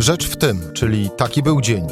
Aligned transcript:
Rzecz 0.00 0.28
w 0.28 0.36
tym, 0.36 0.72
czyli 0.72 1.10
taki 1.16 1.42
był 1.42 1.60
dzień. 1.60 1.86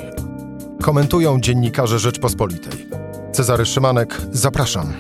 Komentują 0.82 1.40
dziennikarze 1.40 1.98
Rzeczpospolitej. 1.98 2.86
Cezary 3.32 3.66
Szymanek, 3.66 4.16
zapraszam. 4.32 4.93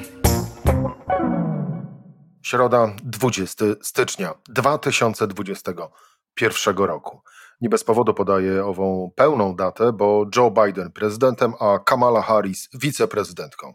Środa, 2.42 2.96
20 3.02 3.64
stycznia 3.82 4.34
2021 4.48 6.76
roku. 6.76 7.22
Nie 7.60 7.68
bez 7.68 7.84
powodu 7.84 8.14
podaję 8.14 8.64
ową 8.64 9.10
pełną 9.16 9.56
datę, 9.56 9.92
bo 9.92 10.26
Joe 10.36 10.50
Biden 10.50 10.92
prezydentem, 10.92 11.52
a 11.60 11.78
Kamala 11.78 12.22
Harris 12.22 12.68
wiceprezydentką. 12.74 13.74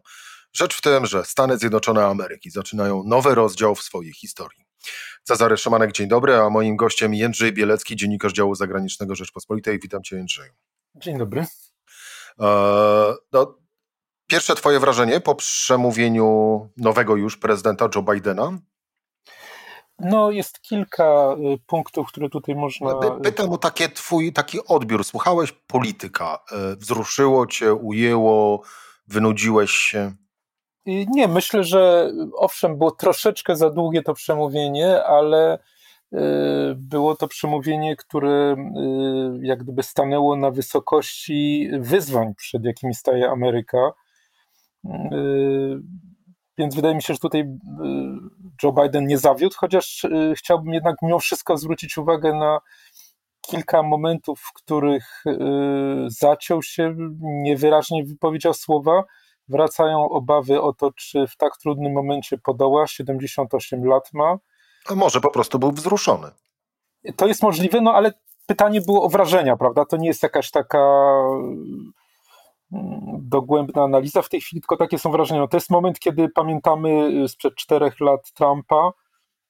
Rzecz 0.53 0.77
w 0.77 0.81
tym, 0.81 1.05
że 1.05 1.25
Stany 1.25 1.57
Zjednoczone 1.57 2.05
Ameryki 2.05 2.51
zaczynają 2.51 3.03
nowy 3.05 3.35
rozdział 3.35 3.75
w 3.75 3.81
swojej 3.81 4.13
historii. 4.13 4.63
Cezary 5.23 5.57
Szymanek, 5.57 5.91
dzień 5.91 6.07
dobry, 6.07 6.35
a 6.35 6.49
moim 6.49 6.75
gościem 6.75 7.13
Jędrzej 7.13 7.53
Bielecki, 7.53 7.95
dziennikarz 7.95 8.33
działu 8.33 8.55
zagranicznego 8.55 9.15
Rzeczpospolitej. 9.15 9.79
Witam 9.79 10.03
cię 10.03 10.15
Jędrzeju. 10.15 10.51
Dzień 10.95 11.17
dobry. 11.17 11.45
E, 12.39 12.45
no, 13.31 13.57
pierwsze 14.27 14.55
twoje 14.55 14.79
wrażenie 14.79 15.19
po 15.19 15.35
przemówieniu 15.35 16.59
nowego 16.77 17.15
już 17.15 17.37
prezydenta 17.37 17.89
Joe 17.95 18.03
Bidena? 18.03 18.57
No, 19.99 20.31
jest 20.31 20.61
kilka 20.61 21.35
y, 21.53 21.57
punktów, 21.67 22.07
które 22.07 22.29
tutaj 22.29 22.55
można. 22.55 22.93
Pytam 23.23 23.51
o 23.51 23.57
takie 23.57 23.89
twój 23.89 24.33
taki 24.33 24.65
odbiór. 24.67 25.03
Słuchałeś 25.03 25.51
polityka, 25.51 26.39
y, 26.73 26.75
wzruszyło 26.75 27.47
cię, 27.47 27.73
ujęło, 27.73 28.63
wynudziłeś 29.07 29.71
się? 29.71 30.13
Nie, 30.85 31.27
myślę, 31.27 31.63
że 31.63 32.11
owszem, 32.37 32.77
było 32.77 32.91
troszeczkę 32.91 33.55
za 33.55 33.69
długie 33.69 34.01
to 34.01 34.13
przemówienie, 34.13 35.03
ale 35.03 35.59
y, 36.13 36.19
było 36.75 37.15
to 37.15 37.27
przemówienie, 37.27 37.95
które 37.95 38.55
jak 39.41 39.63
gdyby 39.63 39.83
stanęło 39.83 40.35
na 40.35 40.51
wysokości 40.51 41.69
wyzwań, 41.79 42.35
przed 42.35 42.65
jakimi 42.65 42.93
staje 42.93 43.29
Ameryka. 43.29 43.91
Więc 46.57 46.75
wydaje 46.75 46.95
mi 46.95 47.01
się, 47.01 47.13
że 47.13 47.19
tutaj 47.19 47.41
y, 47.41 47.45
Joe 48.63 48.73
Biden 48.73 49.07
nie 49.07 49.17
zawiódł, 49.17 49.55
chociaż 49.57 50.03
y, 50.03 50.33
chciałbym 50.37 50.73
jednak 50.73 50.95
mimo 51.01 51.19
wszystko 51.19 51.57
zwrócić 51.57 51.97
uwagę 51.97 52.33
na 52.33 52.59
kilka 53.41 53.83
momentów, 53.83 54.39
w 54.39 54.53
których 54.53 55.23
y, 55.25 55.31
zaciął 56.07 56.63
się, 56.63 56.95
niewyraźnie 57.21 58.03
wypowiedział 58.05 58.53
słowa. 58.53 59.03
Wracają 59.47 60.09
obawy 60.09 60.61
o 60.61 60.73
to, 60.73 60.91
czy 60.91 61.27
w 61.27 61.37
tak 61.37 61.57
trudnym 61.57 61.93
momencie 61.93 62.37
podoła. 62.37 62.87
78 62.87 63.85
lat 63.85 64.09
ma. 64.13 64.37
A 64.89 64.95
może 64.95 65.21
po 65.21 65.31
prostu 65.31 65.59
był 65.59 65.71
wzruszony. 65.71 66.27
To 67.15 67.27
jest 67.27 67.43
możliwe, 67.43 67.81
no 67.81 67.93
ale 67.93 68.13
pytanie 68.45 68.81
było 68.81 69.03
o 69.03 69.09
wrażenia, 69.09 69.57
prawda? 69.57 69.85
To 69.85 69.97
nie 69.97 70.07
jest 70.07 70.23
jakaś 70.23 70.51
taka 70.51 70.79
dogłębna 73.19 73.83
analiza 73.83 74.21
w 74.21 74.29
tej 74.29 74.41
chwili, 74.41 74.61
tylko 74.61 74.77
takie 74.77 74.99
są 74.99 75.11
wrażenia. 75.11 75.41
No, 75.41 75.47
to 75.47 75.57
jest 75.57 75.69
moment, 75.69 75.99
kiedy 75.99 76.29
pamiętamy 76.29 76.89
y, 77.23 77.27
sprzed 77.27 77.55
czterech 77.55 77.99
lat 77.99 78.31
Trumpa, 78.33 78.91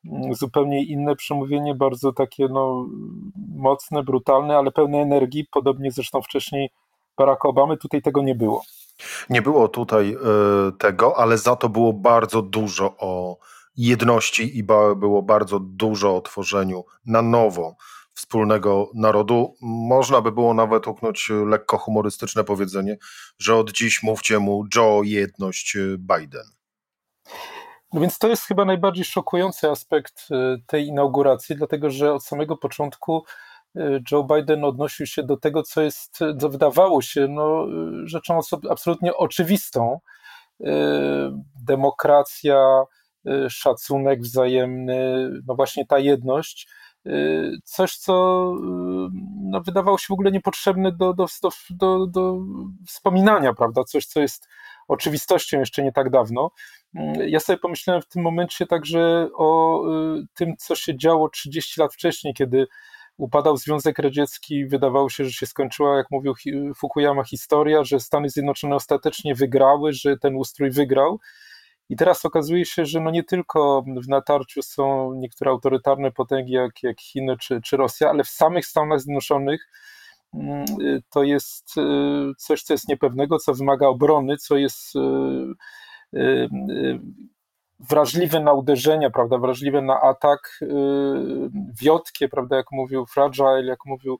mm, 0.06 0.34
zupełnie 0.36 0.84
inne 0.84 1.16
przemówienie, 1.16 1.76
bardzo 1.76 2.14
takie 2.14 2.48
no, 2.48 2.86
mocne, 3.56 4.04
brutalne, 4.04 4.58
ale 4.58 4.72
pełne 4.72 4.98
energii, 4.98 5.48
podobnie 5.52 5.92
zresztą 5.92 6.22
wcześniej 6.22 6.70
Barack 7.18 7.46
Obamy, 7.46 7.78
tutaj 7.78 8.02
tego 8.02 8.22
nie 8.22 8.36
było. 8.36 8.62
Nie 9.30 9.42
było 9.42 9.68
tutaj 9.68 10.16
y, 10.68 10.78
tego, 10.78 11.18
ale 11.18 11.38
za 11.38 11.56
to 11.56 11.70
było 11.70 11.94
bardzo 11.94 12.42
dużo 12.42 12.96
o 12.98 13.38
jedności 13.78 14.58
i 14.58 14.64
było 14.96 15.22
bardzo 15.22 15.60
dużo 15.60 16.16
o 16.18 16.22
tworzeniu 16.22 16.86
na 17.06 17.22
nowo 17.22 17.76
wspólnego 18.14 18.92
narodu. 18.94 19.56
Można 19.62 20.22
by 20.22 20.32
było 20.32 20.54
nawet 20.54 20.88
uknąć 20.88 21.32
lekko 21.46 21.78
humorystyczne 21.78 22.44
powiedzenie, 22.44 22.98
że 23.40 23.56
od 23.56 23.72
dziś 23.72 24.04
mówcie 24.04 24.40
mu 24.40 24.66
Joe 24.76 25.04
jedność 25.04 25.78
Biden. 25.98 26.46
No 27.94 28.02
więc 28.02 28.20
to 28.20 28.28
jest 28.28 28.44
chyba 28.44 28.66
najbardziej 28.66 29.06
szokujący 29.06 29.70
aspekt 29.70 30.28
e, 30.32 30.58
tej 30.68 30.88
inauguracji, 30.88 31.56
dlatego 31.56 31.90
że 31.90 32.14
od 32.14 32.26
samego 32.26 32.58
początku 32.58 33.18
e, 33.18 33.53
Joe 34.12 34.24
Biden 34.24 34.64
odnosił 34.64 35.06
się 35.06 35.24
do 35.24 35.38
tego, 35.38 35.64
co 35.64 35.82
jest, 35.82 36.20
co 36.40 36.50
wydawało 36.50 37.02
się 37.02 37.28
no, 37.28 37.66
e, 37.66 38.08
rzeczą 38.08 38.40
absolutnie 38.70 39.16
oczywistą. 39.16 40.00
Demokracja, 41.66 42.84
szacunek 43.50 44.22
wzajemny, 44.22 45.30
no 45.48 45.56
właśnie 45.56 45.86
ta 45.86 46.00
jedność 46.00 46.68
Y, 47.08 47.52
coś, 47.64 47.98
co 47.98 48.14
no, 49.42 49.62
wydawało 49.62 49.98
się 49.98 50.06
w 50.10 50.12
ogóle 50.12 50.32
niepotrzebne 50.32 50.92
do, 50.92 51.14
do, 51.14 51.28
do, 51.70 52.08
do 52.08 52.38
wspominania, 52.88 53.54
prawda? 53.54 53.84
Coś, 53.84 54.06
co 54.06 54.22
jest 54.22 54.48
oczywistością 54.88 55.60
jeszcze 55.60 55.84
nie 55.84 55.92
tak 55.92 56.10
dawno. 56.10 56.52
Y, 56.96 57.30
ja 57.30 57.40
sobie 57.40 57.58
pomyślałem 57.60 58.02
w 58.02 58.08
tym 58.08 58.22
momencie 58.22 58.68
także 58.68 59.30
o 59.36 59.82
tym, 60.34 60.54
co 60.58 60.76
się 60.76 60.98
działo 60.98 61.30
30 61.30 61.82
lat 61.82 61.94
wcześniej, 61.94 62.34
kiedy 62.34 62.68
upadał 63.18 63.58
Związek 63.58 64.00
Radziecki, 64.00 64.66
wydawało 64.66 65.10
się, 65.10 65.26
że 65.26 65.32
się 65.32 65.46
skończyła, 65.46 65.98
jak 65.98 66.12
mówił 66.12 66.34
Fukuyama, 66.76 67.24
historia, 67.24 67.84
że 67.84 68.00
Stany 68.00 68.30
Zjednoczone 68.30 68.76
ostatecznie 68.76 69.36
wygrały, 69.36 69.94
że 69.94 70.18
ten 70.18 70.36
ustrój 70.36 70.72
wygrał. 70.72 71.20
I 71.90 71.96
teraz 71.96 72.26
okazuje 72.26 72.66
się, 72.66 72.86
że 72.86 73.00
no 73.00 73.12
nie 73.12 73.24
tylko 73.24 73.84
w 74.04 74.08
natarciu 74.08 74.62
są 74.62 75.14
niektóre 75.14 75.52
autorytarne 75.52 76.12
potęgi, 76.12 76.54
jak, 76.54 76.84
jak 76.84 77.02
Chiny 77.02 77.38
czy, 77.38 77.62
czy 77.62 77.78
Rosja, 77.78 78.10
ale 78.10 78.24
w 78.24 78.30
samych 78.30 78.66
Stanach 78.66 79.02
Zjednoczonych 79.02 79.68
mm, 80.34 80.66
to 81.10 81.24
jest 81.24 81.78
y, 81.78 81.82
coś, 82.38 82.64
co 82.64 82.74
jest 82.74 82.88
niepewnego, 82.88 83.40
co 83.40 83.54
wymaga 83.54 83.88
obrony, 83.88 84.38
co 84.38 84.58
jest 84.58 84.94
y, 87.80 87.84
y, 87.84 87.88
wrażliwe 87.90 88.40
na 88.40 88.54
uderzenia, 88.54 89.10
prawda, 89.10 89.38
wrażliwe 89.38 89.82
na 89.82 90.02
atak, 90.02 90.60
wiotkie, 91.82 92.30
prawda, 92.30 92.56
jak 92.58 92.72
mówił 92.72 93.06
Fragile, 93.06 93.66
jak 93.66 93.86
mówił 93.86 94.20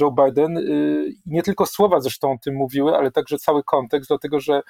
Joe 0.00 0.10
Biden. 0.10 0.58
Nie 1.26 1.42
tylko 1.42 1.66
słowa 1.66 2.00
zresztą 2.00 2.32
o 2.32 2.38
tym 2.44 2.54
mówiły, 2.54 2.96
ale 2.96 3.10
także 3.10 3.38
cały 3.38 3.64
kontekst, 3.64 4.08
dlatego 4.08 4.40
że 4.40 4.62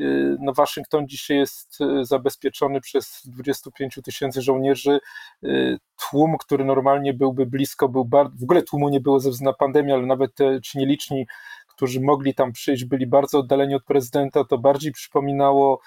Y, 0.00 0.36
no 0.40 0.52
Waszyngton 0.52 1.08
dzisiaj 1.08 1.36
jest 1.36 1.80
y, 1.80 2.04
zabezpieczony 2.04 2.80
przez 2.80 3.22
25 3.24 3.98
tysięcy 4.04 4.42
żołnierzy. 4.42 5.00
Y, 5.44 5.78
tłum, 5.96 6.36
który 6.38 6.64
normalnie 6.64 7.14
byłby 7.14 7.46
blisko, 7.46 7.88
był 7.88 8.04
bardzo, 8.04 8.36
w 8.40 8.42
ogóle 8.42 8.62
tłumu 8.62 8.88
nie 8.88 9.00
było 9.00 9.20
ze 9.20 9.30
względu 9.30 9.50
na 9.50 9.56
pandemię, 9.56 9.94
ale 9.94 10.06
nawet 10.06 10.34
te, 10.34 10.60
ci 10.60 10.78
nieliczni, 10.78 11.26
którzy 11.68 12.00
mogli 12.00 12.34
tam 12.34 12.52
przyjść, 12.52 12.84
byli 12.84 13.06
bardzo 13.06 13.38
oddaleni 13.38 13.74
od 13.74 13.84
prezydenta. 13.84 14.44
To 14.44 14.58
bardziej 14.58 14.92
przypominało 14.92 15.80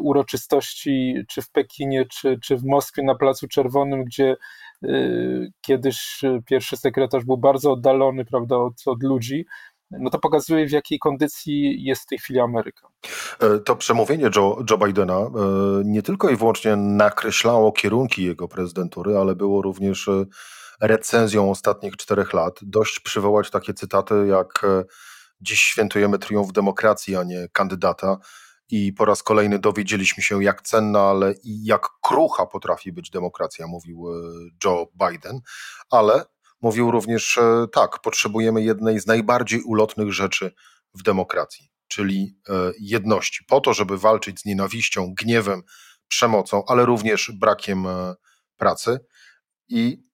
uroczystości 0.00 1.14
czy 1.28 1.42
w 1.42 1.50
Pekinie, 1.50 2.06
czy, 2.06 2.38
czy 2.42 2.56
w 2.56 2.64
Moskwie 2.64 3.02
na 3.02 3.14
Placu 3.14 3.48
Czerwonym, 3.48 4.04
gdzie 4.04 4.36
kiedyś 5.60 6.20
pierwszy 6.46 6.76
sekretarz 6.76 7.24
był 7.24 7.38
bardzo 7.38 7.72
oddalony 7.72 8.24
prawda, 8.24 8.56
od, 8.56 8.72
od 8.86 9.02
ludzi 9.02 9.46
no 9.90 10.10
to 10.10 10.18
pokazuje, 10.18 10.66
w 10.66 10.70
jakiej 10.70 10.98
kondycji 10.98 11.84
jest 11.84 12.02
w 12.02 12.06
tej 12.06 12.18
chwili 12.18 12.40
Ameryka. 12.40 12.88
E, 13.40 13.58
to 13.58 13.76
przemówienie 13.76 14.30
Joe, 14.36 14.64
Joe 14.70 14.78
Bidena 14.78 15.18
e, 15.18 15.30
nie 15.84 16.02
tylko 16.02 16.30
i 16.30 16.36
wyłącznie 16.36 16.76
nakreślało 16.76 17.72
kierunki 17.72 18.24
jego 18.24 18.48
prezydentury, 18.48 19.16
ale 19.16 19.34
było 19.34 19.62
również 19.62 20.08
e, 20.08 20.24
recenzją 20.80 21.50
ostatnich 21.50 21.96
czterech 21.96 22.32
lat. 22.32 22.58
Dość 22.62 23.00
przywołać 23.00 23.50
takie 23.50 23.74
cytaty 23.74 24.26
jak 24.26 24.66
dziś 25.40 25.60
świętujemy 25.60 26.18
triumf 26.18 26.52
demokracji, 26.52 27.16
a 27.16 27.24
nie 27.24 27.48
kandydata. 27.52 28.16
I 28.68 28.92
po 28.92 29.04
raz 29.04 29.22
kolejny 29.22 29.58
dowiedzieliśmy 29.58 30.22
się, 30.22 30.44
jak 30.44 30.62
cenna, 30.62 31.00
ale 31.00 31.34
i 31.44 31.64
jak 31.64 31.88
krucha 32.02 32.46
potrafi 32.46 32.92
być 32.92 33.10
demokracja, 33.10 33.66
mówił 33.66 34.04
Joe 34.64 34.86
Biden. 35.08 35.40
Ale 35.90 36.24
mówił 36.60 36.90
również, 36.90 37.38
tak, 37.72 38.00
potrzebujemy 38.00 38.62
jednej 38.62 39.00
z 39.00 39.06
najbardziej 39.06 39.62
ulotnych 39.62 40.12
rzeczy 40.12 40.52
w 40.96 41.02
demokracji, 41.02 41.70
czyli 41.88 42.38
e, 42.48 42.52
jedności, 42.80 43.44
po 43.44 43.60
to, 43.60 43.74
żeby 43.74 43.98
walczyć 43.98 44.40
z 44.40 44.44
nienawiścią, 44.44 45.14
gniewem, 45.18 45.62
przemocą, 46.08 46.62
ale 46.66 46.86
również 46.86 47.32
brakiem 47.40 47.86
e, 47.86 48.14
pracy. 48.56 48.98
I 49.68 50.06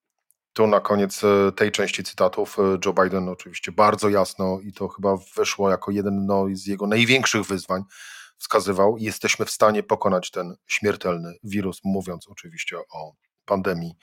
tu 0.53 0.67
na 0.67 0.79
koniec 0.79 1.23
e, 1.23 1.51
tej 1.51 1.71
części 1.71 2.03
cytatów 2.03 2.57
Joe 2.85 2.93
Biden 3.03 3.29
oczywiście 3.29 3.71
bardzo 3.71 4.09
jasno 4.09 4.59
i 4.63 4.73
to 4.73 4.87
chyba 4.87 5.17
wyszło 5.35 5.69
jako 5.69 5.91
jeden 5.91 6.25
no, 6.25 6.45
z 6.53 6.65
jego 6.65 6.87
największych 6.87 7.43
wyzwań, 7.43 7.83
wskazywał, 8.43 8.97
jesteśmy 8.97 9.45
w 9.45 9.51
stanie 9.51 9.83
pokonać 9.83 10.31
ten 10.31 10.55
śmiertelny 10.67 11.33
wirus, 11.43 11.79
mówiąc 11.83 12.27
oczywiście 12.27 12.77
o 12.77 13.13
pandemii 13.45 13.93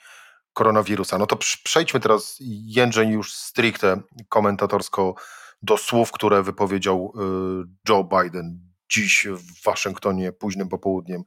koronawirusa. 0.53 1.17
No 1.17 1.27
to 1.27 1.35
przejdźmy 1.63 1.99
teraz, 1.99 2.37
Jędrzej, 2.65 3.09
już 3.09 3.33
stricte 3.33 4.01
komentatorsko 4.29 5.15
do 5.61 5.77
słów, 5.77 6.11
które 6.11 6.43
wypowiedział 6.43 7.13
y, 7.15 7.89
Joe 7.89 8.03
Biden 8.03 8.71
dziś 8.91 9.27
w 9.29 9.63
Waszyngtonie 9.63 10.31
późnym 10.31 10.69
popołudniem 10.69 11.23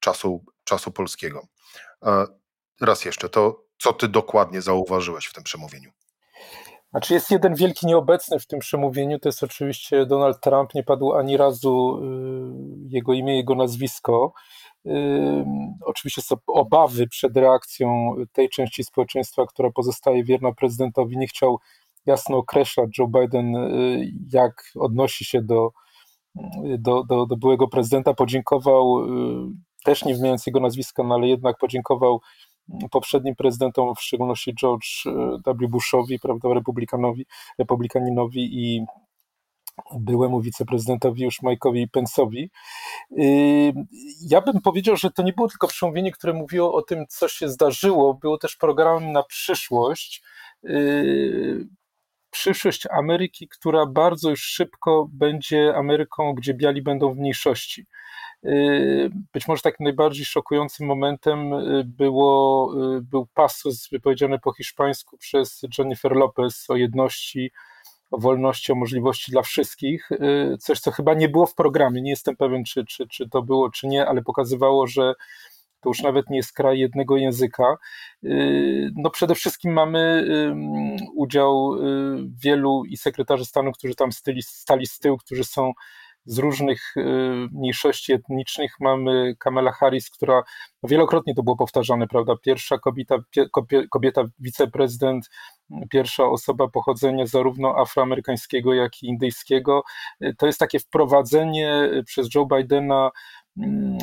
czasu, 0.00 0.44
czasu 0.64 0.92
polskiego. 0.92 1.46
Raz 2.80 3.04
jeszcze, 3.04 3.28
to 3.28 3.64
co 3.78 3.92
ty 3.92 4.08
dokładnie 4.08 4.62
zauważyłeś 4.62 5.26
w 5.26 5.32
tym 5.32 5.44
przemówieniu? 5.44 5.90
Znaczy 6.90 7.14
jest 7.14 7.30
jeden 7.30 7.54
wielki 7.54 7.86
nieobecny 7.86 8.38
w 8.38 8.46
tym 8.46 8.58
przemówieniu, 8.58 9.18
to 9.18 9.28
jest 9.28 9.42
oczywiście 9.42 10.06
Donald 10.06 10.40
Trump, 10.40 10.74
nie 10.74 10.82
padło 10.82 11.18
ani 11.18 11.36
razu 11.36 11.98
y, 11.98 12.88
jego 12.88 13.12
imię, 13.12 13.36
jego 13.36 13.54
nazwisko. 13.54 14.32
Y, 14.86 14.90
oczywiście 15.84 16.22
są 16.22 16.36
obawy 16.46 17.08
przed 17.08 17.36
reakcją 17.36 18.14
tej 18.32 18.48
części 18.48 18.84
społeczeństwa, 18.84 19.46
która 19.46 19.70
pozostaje 19.70 20.24
wierna 20.24 20.52
prezydentowi. 20.52 21.18
Nie 21.18 21.26
chciał 21.26 21.58
jasno 22.06 22.36
określać 22.36 22.98
Joe 22.98 23.08
Biden, 23.08 23.56
y, 23.56 24.10
jak 24.32 24.72
odnosi 24.76 25.24
się 25.24 25.42
do, 25.42 25.70
do, 26.78 27.04
do, 27.04 27.26
do 27.26 27.36
byłego 27.36 27.68
prezydenta. 27.68 28.14
Podziękował, 28.14 29.06
też 29.84 30.04
nie 30.04 30.14
wymieniając 30.14 30.46
jego 30.46 30.60
nazwiska, 30.60 31.02
no 31.02 31.14
ale 31.14 31.28
jednak 31.28 31.58
podziękował 31.58 32.20
poprzednim 32.90 33.34
prezydentom, 33.34 33.94
w 33.94 34.00
szczególności 34.00 34.54
George 34.54 35.06
e, 35.06 35.54
W. 35.54 35.68
Bushowi, 35.68 36.18
prawda, 36.18 36.48
republikanowi, 36.54 37.26
republikaninowi 37.58 38.64
i 38.64 38.86
byłemu 39.94 40.40
wiceprezydentowi 40.40 41.22
już 41.22 41.42
Mike'owi 41.42 41.86
Pence'owi. 41.96 42.48
Y, 43.18 43.72
ja 44.30 44.40
bym 44.40 44.60
powiedział, 44.60 44.96
że 44.96 45.10
to 45.10 45.22
nie 45.22 45.32
było 45.32 45.48
tylko 45.48 45.68
przemówienie, 45.68 46.12
które 46.12 46.32
mówiło 46.32 46.74
o 46.74 46.82
tym, 46.82 47.04
co 47.08 47.28
się 47.28 47.48
zdarzyło, 47.48 48.14
było 48.14 48.38
też 48.38 48.56
programem 48.56 49.12
na 49.12 49.22
przyszłość. 49.22 50.22
Y, 50.64 51.68
przyszłość 52.30 52.86
Ameryki, 52.90 53.48
która 53.48 53.86
bardzo 53.86 54.30
już 54.30 54.42
szybko 54.42 55.08
będzie 55.12 55.74
Ameryką, 55.76 56.34
gdzie 56.34 56.54
biali 56.54 56.82
będą 56.82 57.14
w 57.14 57.16
mniejszości. 57.16 57.86
Y, 58.46 59.10
być 59.32 59.48
może 59.48 59.62
takim 59.62 59.84
najbardziej 59.84 60.24
szokującym 60.24 60.86
momentem 60.86 61.52
y, 61.52 61.84
było, 61.84 62.72
y, 62.96 63.00
był 63.00 63.26
pasus 63.34 63.88
wypowiedziany 63.88 64.38
po 64.38 64.52
hiszpańsku 64.52 65.18
przez 65.18 65.60
Jennifer 65.78 66.12
Lopez 66.12 66.70
o 66.70 66.76
jedności, 66.76 67.50
o 68.10 68.18
wolności, 68.18 68.72
o 68.72 68.74
możliwości 68.74 69.32
dla 69.32 69.42
wszystkich. 69.42 70.08
Coś, 70.60 70.80
co 70.80 70.90
chyba 70.90 71.14
nie 71.14 71.28
było 71.28 71.46
w 71.46 71.54
programie. 71.54 72.02
Nie 72.02 72.10
jestem 72.10 72.36
pewien, 72.36 72.64
czy, 72.64 72.84
czy, 72.84 73.08
czy 73.08 73.28
to 73.28 73.42
było, 73.42 73.70
czy 73.70 73.86
nie, 73.86 74.06
ale 74.06 74.22
pokazywało, 74.22 74.86
że 74.86 75.14
to 75.80 75.90
już 75.90 76.02
nawet 76.02 76.30
nie 76.30 76.36
jest 76.36 76.52
kraj 76.52 76.78
jednego 76.78 77.16
języka. 77.16 77.76
No 78.96 79.10
przede 79.10 79.34
wszystkim 79.34 79.72
mamy 79.72 80.28
udział 81.14 81.70
wielu 82.42 82.84
i 82.84 82.96
sekretarzy 82.96 83.44
stanu, 83.44 83.72
którzy 83.72 83.94
tam 83.94 84.12
stali, 84.12 84.42
stali 84.42 84.86
z 84.86 84.98
tyłu, 84.98 85.16
którzy 85.18 85.44
są 85.44 85.72
z 86.26 86.38
różnych 86.38 86.96
y, 86.96 87.02
mniejszości 87.52 88.12
etnicznych. 88.12 88.72
Mamy 88.80 89.36
Kamala 89.38 89.72
Harris, 89.72 90.10
która 90.10 90.42
wielokrotnie 90.82 91.34
to 91.34 91.42
było 91.42 91.56
powtarzane, 91.56 92.06
prawda? 92.08 92.34
Pierwsza 92.42 92.78
kobieta, 92.78 93.16
kobieta 93.90 94.24
wiceprezydent, 94.38 95.30
pierwsza 95.90 96.24
osoba 96.24 96.68
pochodzenia 96.68 97.26
zarówno 97.26 97.78
afroamerykańskiego, 97.78 98.74
jak 98.74 99.02
i 99.02 99.06
indyjskiego. 99.06 99.82
Y, 100.24 100.34
to 100.38 100.46
jest 100.46 100.58
takie 100.58 100.78
wprowadzenie 100.78 101.90
y, 101.92 102.04
przez 102.04 102.34
Joe 102.34 102.46
Bidena 102.46 103.10
mm, 103.58 103.98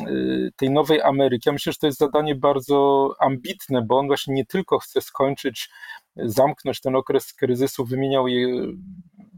tej 0.56 0.70
nowej 0.70 1.02
Ameryki. 1.02 1.48
Ja 1.48 1.52
myślę, 1.52 1.72
że 1.72 1.78
to 1.78 1.86
jest 1.86 1.98
zadanie 1.98 2.34
bardzo 2.34 3.10
ambitne, 3.20 3.82
bo 3.82 3.98
on 3.98 4.06
właśnie 4.06 4.34
nie 4.34 4.46
tylko 4.46 4.78
chce 4.78 5.00
skończyć, 5.00 5.70
zamknąć 6.16 6.80
ten 6.80 6.96
okres 6.96 7.32
kryzysu, 7.32 7.84
wymieniał 7.84 8.28
je 8.28 8.66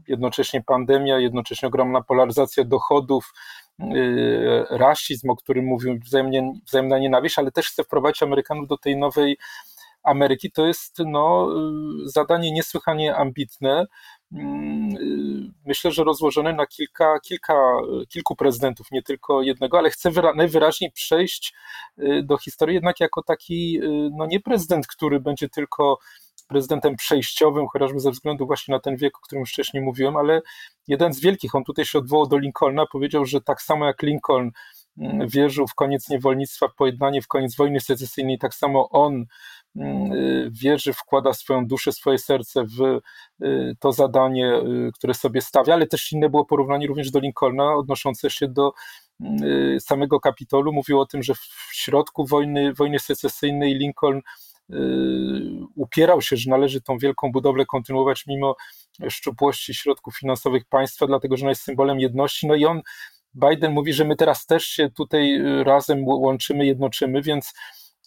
jednocześnie 0.07 0.63
pandemia, 0.63 1.19
jednocześnie 1.19 1.67
ogromna 1.67 2.01
polaryzacja 2.01 2.63
dochodów, 2.63 3.33
y, 3.81 4.65
rasizm, 4.69 5.29
o 5.29 5.35
którym 5.35 5.65
mówił, 5.65 5.99
wzajemnie, 6.05 6.53
wzajemna 6.65 6.99
nienawiść, 6.99 7.39
ale 7.39 7.51
też 7.51 7.69
chce 7.69 7.83
wprowadzić 7.83 8.23
Amerykanów 8.23 8.67
do 8.67 8.77
tej 8.77 8.97
nowej 8.97 9.37
Ameryki. 10.03 10.51
To 10.51 10.67
jest 10.67 10.99
no, 11.05 11.49
y, 12.05 12.09
zadanie 12.09 12.51
niesłychanie 12.51 13.15
ambitne. 13.15 13.85
Mm, 14.31 14.97
y, 14.97 15.53
myślę, 15.65 15.91
że 15.91 16.03
rozłożone 16.03 16.53
na 16.53 16.65
kilka, 16.65 17.19
kilka, 17.19 17.53
kilku 18.09 18.35
prezydentów, 18.35 18.91
nie 18.91 19.03
tylko 19.03 19.41
jednego, 19.41 19.77
ale 19.77 19.89
chce 19.89 20.11
najwyraźniej 20.35 20.91
przejść 20.91 21.53
do 22.23 22.37
historii 22.37 22.75
jednak 22.75 22.99
jako 22.99 23.23
taki, 23.23 23.79
no 24.17 24.25
nie 24.25 24.39
prezydent, 24.39 24.87
który 24.87 25.19
będzie 25.19 25.49
tylko 25.49 25.97
prezydentem 26.47 26.95
przejściowym, 26.95 27.67
chociażby 27.67 27.99
ze 27.99 28.11
względu 28.11 28.45
właśnie 28.45 28.71
na 28.71 28.79
ten 28.79 28.95
wiek, 28.95 29.17
o 29.17 29.21
którym 29.21 29.45
wcześniej 29.45 29.83
mówiłem, 29.83 30.17
ale 30.17 30.41
jeden 30.87 31.13
z 31.13 31.19
wielkich, 31.19 31.55
on 31.55 31.63
tutaj 31.63 31.85
się 31.85 31.99
odwołał 31.99 32.27
do 32.27 32.37
Lincolna, 32.37 32.85
powiedział, 32.91 33.25
że 33.25 33.41
tak 33.41 33.61
samo 33.61 33.85
jak 33.85 34.01
Lincoln 34.01 34.51
mm, 34.97 35.27
wierzył 35.27 35.67
w 35.67 35.75
koniec 35.75 36.09
niewolnictwa, 36.09 36.67
w 36.67 36.75
pojednanie, 36.75 37.21
w 37.21 37.27
koniec 37.27 37.55
wojny 37.55 37.79
secesyjnej, 37.79 38.37
tak 38.37 38.53
samo 38.55 38.89
on 38.89 39.25
mm, 39.75 40.11
y, 40.11 40.49
wierzy, 40.51 40.93
wkłada 40.93 41.33
swoją 41.33 41.67
duszę, 41.67 41.91
swoje 41.91 42.17
serce 42.17 42.63
w 42.63 42.99
y, 43.43 43.75
to 43.79 43.91
zadanie, 43.91 44.55
y, 44.55 44.91
które 44.93 45.13
sobie 45.13 45.41
stawia, 45.41 45.73
ale 45.73 45.87
też 45.87 46.11
inne 46.11 46.29
było 46.29 46.45
porównanie 46.45 46.87
również 46.87 47.11
do 47.11 47.19
Lincolna, 47.19 47.75
odnoszące 47.75 48.29
się 48.29 48.47
do 48.47 48.71
mm, 49.21 49.79
samego 49.79 50.19
Kapitolu. 50.19 50.73
Mówił 50.73 50.99
o 50.99 51.05
tym, 51.05 51.23
że 51.23 51.35
w 51.35 51.69
środku 51.71 52.25
wojny, 52.25 52.73
wojny 52.73 52.99
secesyjnej 52.99 53.75
Lincoln 53.75 54.21
upierał 55.75 56.21
się, 56.21 56.37
że 56.37 56.49
należy 56.49 56.81
tą 56.81 56.97
wielką 56.97 57.31
budowlę 57.31 57.65
kontynuować 57.65 58.27
mimo 58.27 58.55
szczupłości 59.09 59.73
środków 59.73 60.17
finansowych 60.17 60.65
państwa, 60.65 61.07
dlatego 61.07 61.37
że 61.37 61.45
ona 61.45 61.51
jest 61.51 61.61
symbolem 61.61 61.99
jedności. 61.99 62.47
No 62.47 62.55
i 62.55 62.65
on, 62.65 62.81
Biden 63.33 63.73
mówi, 63.73 63.93
że 63.93 64.05
my 64.05 64.15
teraz 64.15 64.45
też 64.45 64.65
się 64.65 64.89
tutaj 64.89 65.35
y, 65.35 65.63
razem 65.63 66.07
łączymy, 66.07 66.65
jednoczymy, 66.65 67.21
więc 67.21 67.53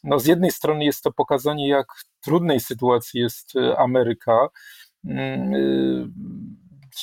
no 0.05 0.19
z 0.19 0.27
jednej 0.27 0.51
strony 0.51 0.85
jest 0.85 1.03
to 1.03 1.13
pokazanie, 1.13 1.69
jak 1.69 1.87
trudnej 2.21 2.61
sytuacji 2.61 3.21
jest 3.21 3.57
y, 3.57 3.79
Ameryka. 3.79 4.49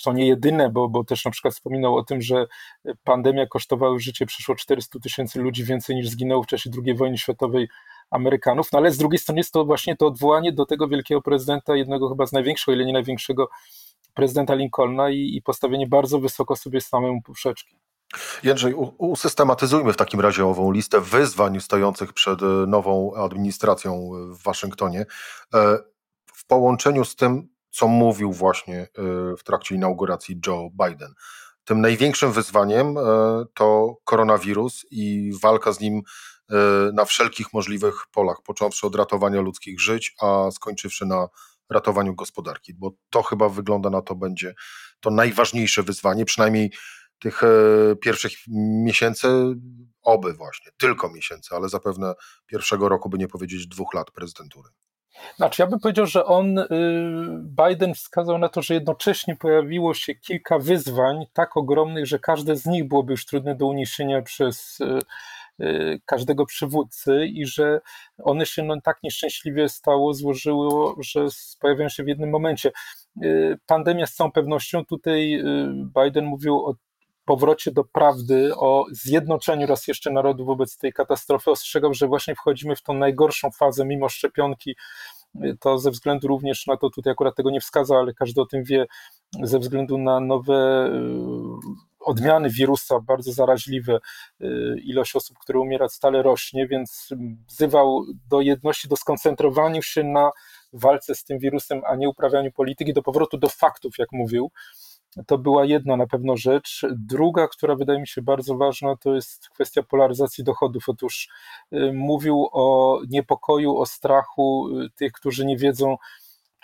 To 0.03 0.13
nie 0.13 0.27
jedyne, 0.27 0.69
bo, 0.69 0.89
bo 0.89 1.03
też 1.03 1.25
na 1.25 1.31
przykład 1.31 1.53
wspominał 1.53 1.95
o 1.95 2.03
tym, 2.03 2.21
że 2.21 2.45
pandemia 3.03 3.47
kosztowała 3.47 3.99
życie 3.99 4.25
przeszło 4.25 4.55
400 4.55 4.99
tysięcy 4.99 5.39
ludzi 5.39 5.63
więcej 5.63 5.95
niż 5.95 6.09
zginęło 6.09 6.43
w 6.43 6.47
czasie 6.47 6.69
II 6.85 6.95
wojny 6.95 7.17
światowej 7.17 7.67
Amerykanów, 8.11 8.71
no 8.73 8.79
ale 8.79 8.91
z 8.91 8.97
drugiej 8.97 9.19
strony 9.19 9.39
jest 9.39 9.51
to 9.51 9.65
właśnie 9.65 9.97
to 9.97 10.07
odwołanie 10.07 10.53
do 10.53 10.65
tego 10.65 10.87
wielkiego 10.87 11.21
prezydenta, 11.21 11.75
jednego 11.75 12.09
chyba 12.09 12.25
z 12.25 12.31
największego, 12.31 12.75
ile 12.75 12.85
nie 12.85 12.93
największego 12.93 13.49
prezydenta 14.13 14.55
Lincolna 14.55 15.09
i, 15.09 15.35
i 15.35 15.41
postawienie 15.41 15.87
bardzo 15.87 16.19
wysoko 16.19 16.55
sobie 16.55 16.81
samemu 16.81 17.21
poprzeczki. 17.21 17.77
Jędrzej, 18.43 18.73
usystematyzujmy 18.97 19.93
w 19.93 19.97
takim 19.97 20.19
razie 20.19 20.45
ową 20.45 20.71
listę 20.71 21.01
wyzwań 21.01 21.59
stojących 21.59 22.13
przed 22.13 22.41
e, 22.41 22.45
nową 22.45 23.13
administracją 23.15 24.09
w 24.29 24.43
Waszyngtonie 24.43 25.05
e, 25.53 25.77
w 26.33 26.45
połączeniu 26.45 27.05
z 27.05 27.15
tym, 27.15 27.49
co 27.69 27.87
mówił 27.87 28.33
właśnie 28.33 28.79
e, 28.79 28.87
w 29.37 29.43
trakcie 29.43 29.75
inauguracji 29.75 30.39
Joe 30.47 30.69
Biden. 30.85 31.13
Tym 31.65 31.81
największym 31.81 32.31
wyzwaniem 32.31 32.95
to 33.53 33.95
koronawirus 34.03 34.85
i 34.91 35.31
walka 35.41 35.71
z 35.71 35.79
nim 35.79 36.01
E, 36.01 36.36
na 36.93 37.05
wszelkich 37.05 37.53
możliwych 37.53 37.95
polach, 38.11 38.37
począwszy 38.45 38.87
od 38.87 38.95
ratowania 38.95 39.41
ludzkich 39.41 39.81
żyć, 39.81 40.15
a 40.21 40.51
skończywszy 40.51 41.05
na 41.05 41.27
ratowaniu 41.69 42.15
gospodarki, 42.15 42.73
bo 42.73 42.91
to 43.09 43.23
chyba 43.23 43.49
wygląda 43.49 43.89
na 43.89 44.01
to 44.01 44.15
będzie 44.15 44.53
to 44.99 45.11
najważniejsze 45.11 45.83
wyzwanie, 45.83 46.25
przynajmniej 46.25 46.71
tych 47.19 47.43
e, 47.43 47.47
pierwszych 48.01 48.31
miesięcy, 48.83 49.27
oby 50.01 50.33
właśnie, 50.33 50.71
tylko 50.77 51.09
miesięcy, 51.09 51.55
ale 51.55 51.69
zapewne 51.69 52.13
pierwszego 52.45 52.89
roku, 52.89 53.09
by 53.09 53.17
nie 53.17 53.27
powiedzieć 53.27 53.67
dwóch 53.67 53.93
lat 53.93 54.11
prezydentury. 54.11 54.69
Znaczy, 55.35 55.61
ja 55.61 55.67
bym 55.67 55.79
powiedział, 55.79 56.05
że 56.05 56.25
on, 56.25 56.57
y, 56.57 56.65
Biden 57.43 57.93
wskazał 57.95 58.37
na 58.37 58.49
to, 58.49 58.61
że 58.61 58.73
jednocześnie 58.73 59.35
pojawiło 59.35 59.93
się 59.93 60.15
kilka 60.15 60.59
wyzwań 60.59 61.25
tak 61.33 61.57
ogromnych, 61.57 62.05
że 62.05 62.19
każde 62.19 62.55
z 62.55 62.65
nich 62.65 62.87
byłoby 62.87 63.13
już 63.13 63.25
trudne 63.25 63.55
do 63.55 63.65
uniesienia 63.65 64.21
przez 64.21 64.79
y, 64.79 64.85
Y, 64.85 65.01
każdego 66.05 66.45
przywódcy 66.45 67.25
i 67.25 67.45
że 67.45 67.81
one 68.23 68.45
się 68.45 68.63
no, 68.63 68.81
tak 68.83 69.03
nieszczęśliwie 69.03 69.69
stało, 69.69 70.13
złożyło, 70.13 70.95
że 70.99 71.27
pojawiają 71.59 71.89
się 71.89 72.03
w 72.03 72.07
jednym 72.07 72.29
momencie. 72.29 72.71
Y, 73.23 73.57
pandemia 73.65 74.07
z 74.07 74.13
całą 74.13 74.31
pewnością, 74.31 74.85
tutaj 74.85 75.33
y, 75.35 75.43
Biden 76.03 76.25
mówił 76.25 76.65
o 76.65 76.75
powrocie 77.25 77.71
do 77.71 77.83
prawdy, 77.83 78.55
o 78.55 78.85
zjednoczeniu 78.91 79.67
raz 79.67 79.87
jeszcze 79.87 80.11
narodu 80.11 80.45
wobec 80.45 80.77
tej 80.77 80.93
katastrofy, 80.93 81.51
ostrzegał, 81.51 81.93
że 81.93 82.07
właśnie 82.07 82.35
wchodzimy 82.35 82.75
w 82.75 82.81
tą 82.81 82.93
najgorszą 82.93 83.51
fazę 83.51 83.85
mimo 83.85 84.09
szczepionki, 84.09 84.75
to 85.59 85.79
ze 85.79 85.91
względu 85.91 86.27
również 86.27 86.67
na 86.67 86.77
to, 86.77 86.89
tutaj 86.89 87.11
akurat 87.11 87.35
tego 87.35 87.51
nie 87.51 87.61
wskazał, 87.61 87.97
ale 87.97 88.13
każdy 88.13 88.41
o 88.41 88.45
tym 88.45 88.63
wie, 88.63 88.85
ze 89.43 89.59
względu 89.59 89.97
na 89.97 90.19
nowe 90.19 90.89
odmiany 91.99 92.49
wirusa 92.49 92.99
bardzo 92.99 93.31
zaraźliwe, 93.31 93.99
y, 94.41 94.75
ilość 94.83 95.15
osób, 95.15 95.37
które 95.39 95.59
umiera 95.59 95.89
stale 95.89 96.23
rośnie, 96.23 96.67
więc 96.67 97.09
wzywał 97.47 98.05
do 98.29 98.41
jedności, 98.41 98.87
do 98.87 98.95
skoncentrowania 98.95 99.81
się 99.81 100.03
na 100.03 100.31
walce 100.73 101.15
z 101.15 101.23
tym 101.23 101.39
wirusem, 101.39 101.81
a 101.85 101.95
nie 101.95 102.09
uprawianiu 102.09 102.51
polityki, 102.51 102.93
do 102.93 103.01
powrotu 103.01 103.37
do 103.37 103.49
faktów, 103.49 103.93
jak 103.97 104.11
mówił. 104.11 104.51
To 105.27 105.37
była 105.37 105.65
jedna 105.65 105.97
na 105.97 106.07
pewno 106.07 106.37
rzecz. 106.37 106.85
Druga, 106.91 107.47
która 107.47 107.75
wydaje 107.75 107.99
mi 107.99 108.07
się 108.07 108.21
bardzo 108.21 108.55
ważna, 108.55 108.95
to 108.95 109.15
jest 109.15 109.49
kwestia 109.49 109.83
polaryzacji 109.83 110.43
dochodów. 110.43 110.83
Otóż 110.89 111.29
y, 111.73 111.93
mówił 111.93 112.47
o 112.51 112.99
niepokoju, 113.09 113.77
o 113.77 113.85
strachu 113.85 114.69
y, 114.79 114.89
tych, 114.95 115.11
którzy 115.11 115.45
nie 115.45 115.57
wiedzą, 115.57 115.97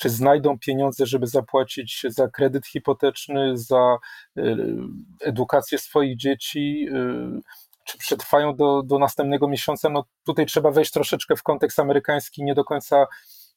czy 0.04 0.10
znajdą 0.10 0.60
pieniądze, 0.60 1.06
żeby 1.06 1.28
zapłacić 1.28 2.06
za 2.10 2.28
kredyt 2.28 2.68
hipoteczny, 2.68 3.58
za 3.58 3.98
edukację 5.22 5.78
swoich 5.78 6.18
dzieci, 6.18 6.88
czy 7.86 7.98
przetrwają 7.98 8.56
do, 8.56 8.84
do 8.84 9.00
następnego 9.00 9.48
miesiąca. 9.48 9.90
No 9.90 10.06
tutaj 10.26 10.46
trzeba 10.46 10.72
wejść 10.72 10.92
troszeczkę 10.92 11.36
w 11.36 11.44
kontekst 11.44 11.80
amerykański, 11.80 12.44
nie 12.44 12.56
do 12.56 12.64
końca 12.64 13.06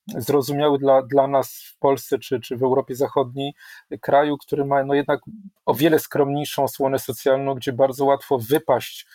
zrozumiały 0.06 0.78
dla, 0.78 1.02
dla 1.02 1.26
nas 1.26 1.62
w 1.62 1.78
Polsce 1.78 2.18
czy, 2.18 2.40
czy 2.40 2.56
w 2.56 2.62
Europie 2.62 2.94
Zachodniej, 2.94 3.54
kraju, 4.00 4.36
który 4.38 4.64
ma 4.64 4.84
no 4.84 4.94
jednak 4.94 5.20
o 5.64 5.74
wiele 5.74 5.98
skromniejszą 5.98 6.64
osłonę 6.64 6.98
socjalną, 6.98 7.54
gdzie 7.54 7.72
bardzo 7.72 8.04
łatwo 8.04 8.38
wypaść 8.38 9.06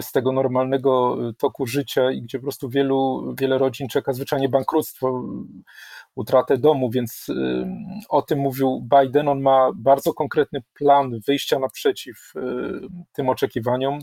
z 0.00 0.12
tego 0.12 0.32
normalnego 0.32 1.18
toku 1.38 1.66
życia 1.66 2.10
i 2.10 2.22
gdzie 2.22 2.38
po 2.38 2.42
prostu 2.42 2.68
wielu, 2.68 3.34
wiele 3.38 3.58
rodzin 3.58 3.88
czeka 3.88 4.12
zwyczajnie 4.12 4.48
bankructwo, 4.48 5.24
utratę 6.14 6.58
domu, 6.58 6.90
więc 6.90 7.28
y, 7.28 7.66
o 8.08 8.22
tym 8.22 8.38
mówił 8.38 8.88
Biden. 9.00 9.28
On 9.28 9.40
ma 9.40 9.70
bardzo 9.74 10.14
konkretny 10.14 10.62
plan 10.74 11.20
wyjścia 11.26 11.58
naprzeciw 11.58 12.32
y, 12.36 12.40
tym 13.12 13.28
oczekiwaniom. 13.28 13.98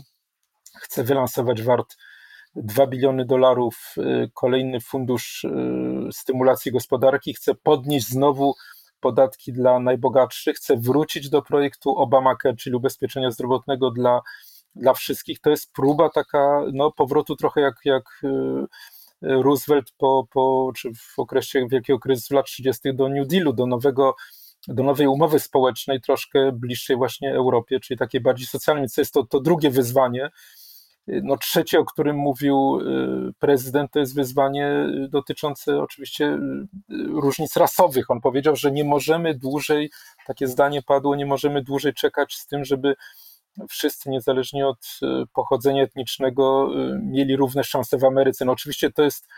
Chce 0.74 1.04
wylansować 1.04 1.62
wart 1.62 1.96
2 2.56 2.86
biliony 2.86 3.24
dolarów, 3.24 3.94
y, 3.98 4.30
kolejny 4.34 4.80
fundusz 4.80 5.44
y, 5.44 6.12
stymulacji 6.12 6.72
gospodarki, 6.72 7.34
chce 7.34 7.54
podnieść 7.54 8.08
znowu 8.08 8.54
podatki 9.00 9.52
dla 9.52 9.78
najbogatszych, 9.78 10.56
chce 10.56 10.76
wrócić 10.76 11.30
do 11.30 11.42
projektu 11.42 11.96
Obamacare, 11.96 12.56
czyli 12.56 12.76
ubezpieczenia 12.76 13.30
zdrowotnego 13.30 13.90
dla, 13.90 14.20
dla 14.78 14.94
wszystkich. 14.94 15.40
To 15.40 15.50
jest 15.50 15.72
próba 15.72 16.10
taka 16.10 16.62
no, 16.72 16.92
powrotu 16.92 17.36
trochę 17.36 17.60
jak, 17.60 17.74
jak 17.84 18.04
y, 18.24 18.66
Roosevelt 19.22 19.92
po, 19.98 20.26
po, 20.32 20.72
czy 20.76 20.90
w 20.94 21.18
okresie 21.18 21.66
wielkiego 21.70 21.98
kryzysu 21.98 22.34
lat 22.34 22.46
30. 22.46 22.94
do 22.94 23.08
New 23.08 23.28
Dealu, 23.28 23.52
do 23.52 23.66
nowego 23.66 24.14
do 24.68 24.82
nowej 24.82 25.06
umowy 25.06 25.40
społecznej, 25.40 26.00
troszkę 26.00 26.52
bliższej 26.52 26.96
właśnie 26.96 27.34
Europie, 27.34 27.80
czyli 27.80 27.98
takiej 27.98 28.20
bardziej 28.20 28.46
socjalnej. 28.46 28.82
Więc 28.82 28.94
to 28.94 29.00
jest 29.00 29.14
to, 29.14 29.26
to 29.26 29.40
drugie 29.40 29.70
wyzwanie. 29.70 30.30
No 31.06 31.36
trzecie, 31.36 31.78
o 31.78 31.84
którym 31.84 32.16
mówił 32.16 32.80
y, 32.80 33.32
prezydent, 33.38 33.90
to 33.92 33.98
jest 33.98 34.14
wyzwanie 34.14 34.86
dotyczące 35.08 35.80
oczywiście 35.80 36.26
y, 36.26 36.38
różnic 37.06 37.56
rasowych. 37.56 38.10
On 38.10 38.20
powiedział, 38.20 38.56
że 38.56 38.72
nie 38.72 38.84
możemy 38.84 39.34
dłużej, 39.34 39.90
takie 40.26 40.46
zdanie 40.46 40.82
padło, 40.82 41.16
nie 41.16 41.26
możemy 41.26 41.62
dłużej 41.62 41.94
czekać 41.94 42.34
z 42.34 42.46
tym, 42.46 42.64
żeby 42.64 42.94
wszyscy, 43.68 44.10
niezależnie 44.10 44.66
od 44.66 44.98
y, 45.02 45.06
pochodzenia 45.32 45.82
etnicznego, 45.82 46.70
mieli 47.02 47.36
równe 47.36 47.64
szanse 47.64 47.98
w 47.98 48.04
Ameryce. 48.04 48.44
No 48.44 48.52
oczywiście 48.52 48.92
to 48.92 49.02
jest 49.02 49.28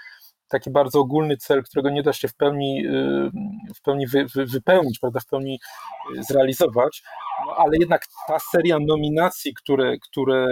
taki 0.48 0.70
bardzo 0.70 1.00
ogólny 1.00 1.36
cel, 1.36 1.62
którego 1.62 1.90
nie 1.90 2.02
da 2.02 2.12
się 2.12 2.28
w 2.28 2.34
pełni, 2.34 2.84
w 3.76 3.82
pełni 3.82 4.06
wy, 4.06 4.26
wy, 4.34 4.46
wypełnić, 4.46 4.98
prawda, 4.98 5.20
w 5.20 5.26
pełni 5.26 5.60
zrealizować, 6.28 7.02
no, 7.46 7.54
ale 7.56 7.76
jednak 7.80 8.02
ta 8.28 8.38
seria 8.38 8.78
nominacji, 8.78 9.54
które, 9.54 9.98
które 9.98 10.46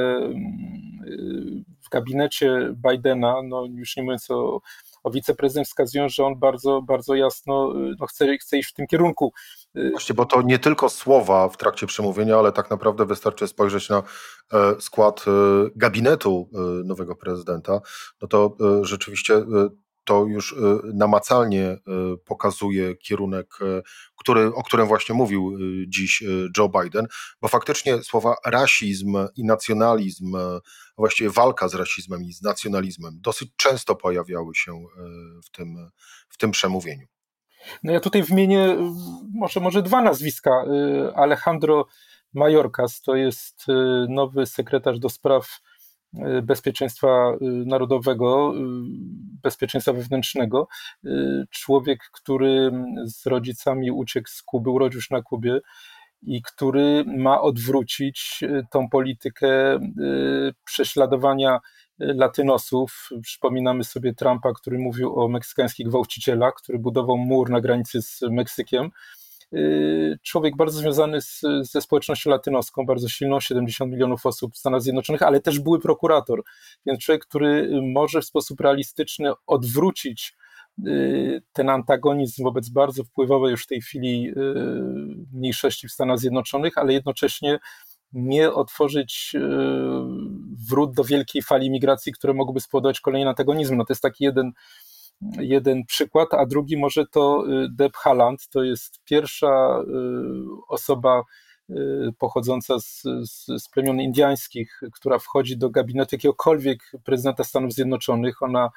w 1.84 1.88
gabinecie 1.90 2.74
Bidena, 2.90 3.42
no 3.44 3.64
już 3.66 3.96
nie 3.96 4.02
mówiąc 4.02 4.30
o, 4.30 4.60
o 5.04 5.10
wiceprezydent, 5.10 5.68
wskazują, 5.68 6.08
że 6.08 6.24
on 6.24 6.38
bardzo, 6.38 6.82
bardzo 6.82 7.14
jasno 7.14 7.72
no 8.00 8.06
chce, 8.06 8.38
chce 8.38 8.58
iść 8.58 8.70
w 8.70 8.74
tym 8.74 8.86
kierunku. 8.86 9.32
Właśnie, 9.74 10.14
bo 10.14 10.26
to 10.26 10.42
nie 10.42 10.58
tylko 10.58 10.88
słowa 10.88 11.48
w 11.48 11.56
trakcie 11.56 11.86
przemówienia, 11.86 12.38
ale 12.38 12.52
tak 12.52 12.70
naprawdę 12.70 13.06
wystarczy 13.06 13.48
spojrzeć 13.48 13.88
na 13.88 14.02
e, 14.52 14.80
skład 14.80 15.24
e, 15.28 15.30
gabinetu 15.76 16.50
e, 16.52 16.58
nowego 16.84 17.16
prezydenta. 17.16 17.80
No 18.22 18.28
to 18.28 18.56
rzeczywiście 18.82 19.44
to 20.08 20.26
już 20.26 20.52
y, 20.52 20.56
namacalnie 20.94 21.70
y, 21.70 21.78
pokazuje 22.24 22.96
kierunek, 22.96 23.46
y, 23.60 23.82
który, 24.16 24.54
o 24.54 24.62
którym 24.62 24.86
właśnie 24.86 25.14
mówił 25.14 25.58
dziś 25.88 26.24
Joe 26.58 26.68
Biden, 26.68 27.06
bo 27.40 27.48
faktycznie 27.48 28.02
słowa 28.02 28.34
rasizm 28.46 29.16
i 29.36 29.44
nacjonalizm, 29.44 30.36
właściwie 30.96 31.30
walka 31.30 31.68
z 31.68 31.74
rasizmem 31.74 32.24
i 32.24 32.32
z 32.32 32.42
nacjonalizmem 32.42 33.18
dosyć 33.20 33.48
często 33.56 33.94
pojawiały 33.96 34.54
się 34.54 34.84
w 35.46 35.50
tym, 35.50 35.90
w 36.28 36.36
tym 36.36 36.50
przemówieniu. 36.50 37.17
No 37.82 37.92
ja 37.92 38.00
tutaj 38.00 38.22
wymienię 38.22 38.76
może, 39.34 39.60
może 39.60 39.82
dwa 39.82 40.02
nazwiska. 40.02 40.64
Alejandro 41.14 41.86
Mayorkas 42.34 43.00
to 43.00 43.16
jest 43.16 43.66
nowy 44.08 44.46
sekretarz 44.46 44.98
do 44.98 45.08
spraw 45.08 45.60
Y, 46.14 46.42
bezpieczeństwa 46.42 47.32
y, 47.42 47.44
narodowego, 47.66 48.54
y, 48.56 48.60
bezpieczeństwa 49.42 49.92
wewnętrznego. 49.92 50.68
Człowiek, 51.50 51.98
który 52.12 52.70
z 53.04 53.26
rodzicami 53.26 53.90
uciekł 53.90 54.28
z 54.28 54.42
Kuby, 54.42 54.70
urodził 54.70 55.00
się 55.00 55.14
na 55.14 55.22
Kubie 55.22 55.60
i 56.22 56.42
który 56.42 57.04
ma 57.06 57.40
odwrócić 57.40 58.44
tą 58.70 58.88
politykę 58.88 59.78
prześladowania 60.64 61.58
latynosów. 61.98 63.08
Przypominamy 63.22 63.84
sobie 63.84 64.14
Trumpa, 64.14 64.52
który 64.52 64.78
mówił 64.78 65.20
o 65.20 65.28
meksykańskich 65.28 65.86
gwałcicielach, 65.86 66.54
który 66.54 66.78
budował 66.78 67.16
mur 67.16 67.50
na 67.50 67.60
granicy 67.60 68.02
z 68.02 68.20
Meksykiem 68.30 68.90
Y, 69.52 70.18
człowiek 70.22 70.56
bardzo 70.56 70.80
związany 70.80 71.20
z, 71.20 71.40
ze 71.62 71.80
społecznością 71.80 72.30
latynoską, 72.30 72.86
bardzo 72.86 73.08
silną, 73.08 73.40
70 73.40 73.92
milionów 73.92 74.26
osób 74.26 74.54
w 74.54 74.58
Stanach 74.58 74.82
Zjednoczonych, 74.82 75.22
ale 75.22 75.40
też 75.40 75.60
były 75.60 75.80
prokurator, 75.80 76.42
więc 76.86 77.00
człowiek, 77.00 77.26
który 77.26 77.70
może 77.82 78.20
w 78.20 78.24
sposób 78.24 78.60
realistyczny 78.60 79.32
odwrócić 79.46 80.36
y, 80.86 81.42
ten 81.52 81.68
antagonizm 81.68 82.42
wobec 82.42 82.68
bardzo 82.68 83.04
wpływowej 83.04 83.50
już 83.50 83.64
w 83.64 83.66
tej 83.66 83.80
chwili 83.80 84.30
y, 84.30 84.34
mniejszości 85.32 85.88
w 85.88 85.92
Stanach 85.92 86.18
Zjednoczonych, 86.18 86.78
ale 86.78 86.92
jednocześnie 86.92 87.58
nie 88.12 88.52
otworzyć 88.52 89.36
wrót 90.68 90.94
do 90.94 91.04
wielkiej 91.04 91.42
fali 91.42 91.70
migracji, 91.70 92.12
które 92.12 92.34
mogłyby 92.34 92.60
spowodować 92.60 93.00
kolejny 93.00 93.28
antagonizm. 93.28 93.76
No 93.76 93.84
to 93.84 93.92
jest 93.92 94.02
taki 94.02 94.24
jeden 94.24 94.52
jeden 95.38 95.84
przykład, 95.84 96.34
a 96.34 96.46
drugi 96.46 96.76
może 96.76 97.06
to 97.06 97.44
y, 97.64 97.68
Deb 97.70 97.96
Haaland, 97.96 98.48
to 98.48 98.62
jest 98.62 99.04
pierwsza 99.04 99.80
y, 99.80 99.84
osoba 100.68 101.22
pochodząca 102.18 102.80
z, 102.80 103.02
z, 103.02 103.46
z 103.62 103.68
plemion 103.68 104.00
indiańskich, 104.00 104.80
która 104.92 105.18
wchodzi 105.18 105.58
do 105.58 105.70
gabinetu 105.70 106.14
jakiegokolwiek 106.14 106.92
prezydenta 107.04 107.44
Stanów 107.44 107.72
Zjednoczonych. 107.72 108.42
Ona 108.42 108.70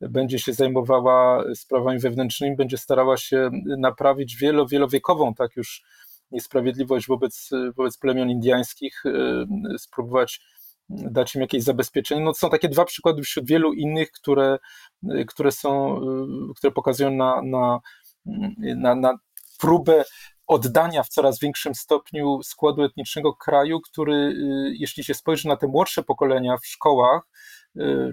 będzie 0.00 0.38
się 0.38 0.52
zajmowała 0.52 1.44
sprawami 1.54 1.98
wewnętrznymi, 1.98 2.56
będzie 2.56 2.78
starała 2.78 3.16
się 3.16 3.50
naprawić 3.78 4.36
wielo, 4.36 4.66
wielowiekową 4.66 5.34
tak 5.34 5.56
już 5.56 5.82
niesprawiedliwość 6.32 7.06
wobec, 7.06 7.50
wobec 7.76 7.98
plemion 7.98 8.30
indiańskich, 8.30 9.02
spróbować 9.78 10.40
dać 10.88 11.34
im 11.34 11.40
jakieś 11.40 11.62
zabezpieczenie. 11.62 12.20
No 12.20 12.34
są 12.34 12.50
takie 12.50 12.68
dwa 12.68 12.84
przykłady 12.84 13.22
wśród 13.22 13.46
wielu 13.46 13.72
innych, 13.72 14.10
które, 14.10 14.58
które 15.26 15.52
są, 15.52 16.00
które 16.56 16.72
pokazują 16.72 17.10
na, 17.10 17.42
na, 17.44 17.80
na, 18.76 18.94
na 18.94 19.18
próbę 19.58 20.04
oddania 20.46 21.02
w 21.02 21.08
coraz 21.08 21.40
większym 21.40 21.74
stopniu 21.74 22.42
składu 22.42 22.82
etnicznego 22.82 23.34
kraju, 23.34 23.80
który, 23.80 24.34
jeśli 24.78 25.04
się 25.04 25.14
spojrzy 25.14 25.48
na 25.48 25.56
te 25.56 25.66
młodsze 25.66 26.02
pokolenia 26.02 26.56
w 26.56 26.66
szkołach, 26.66 27.22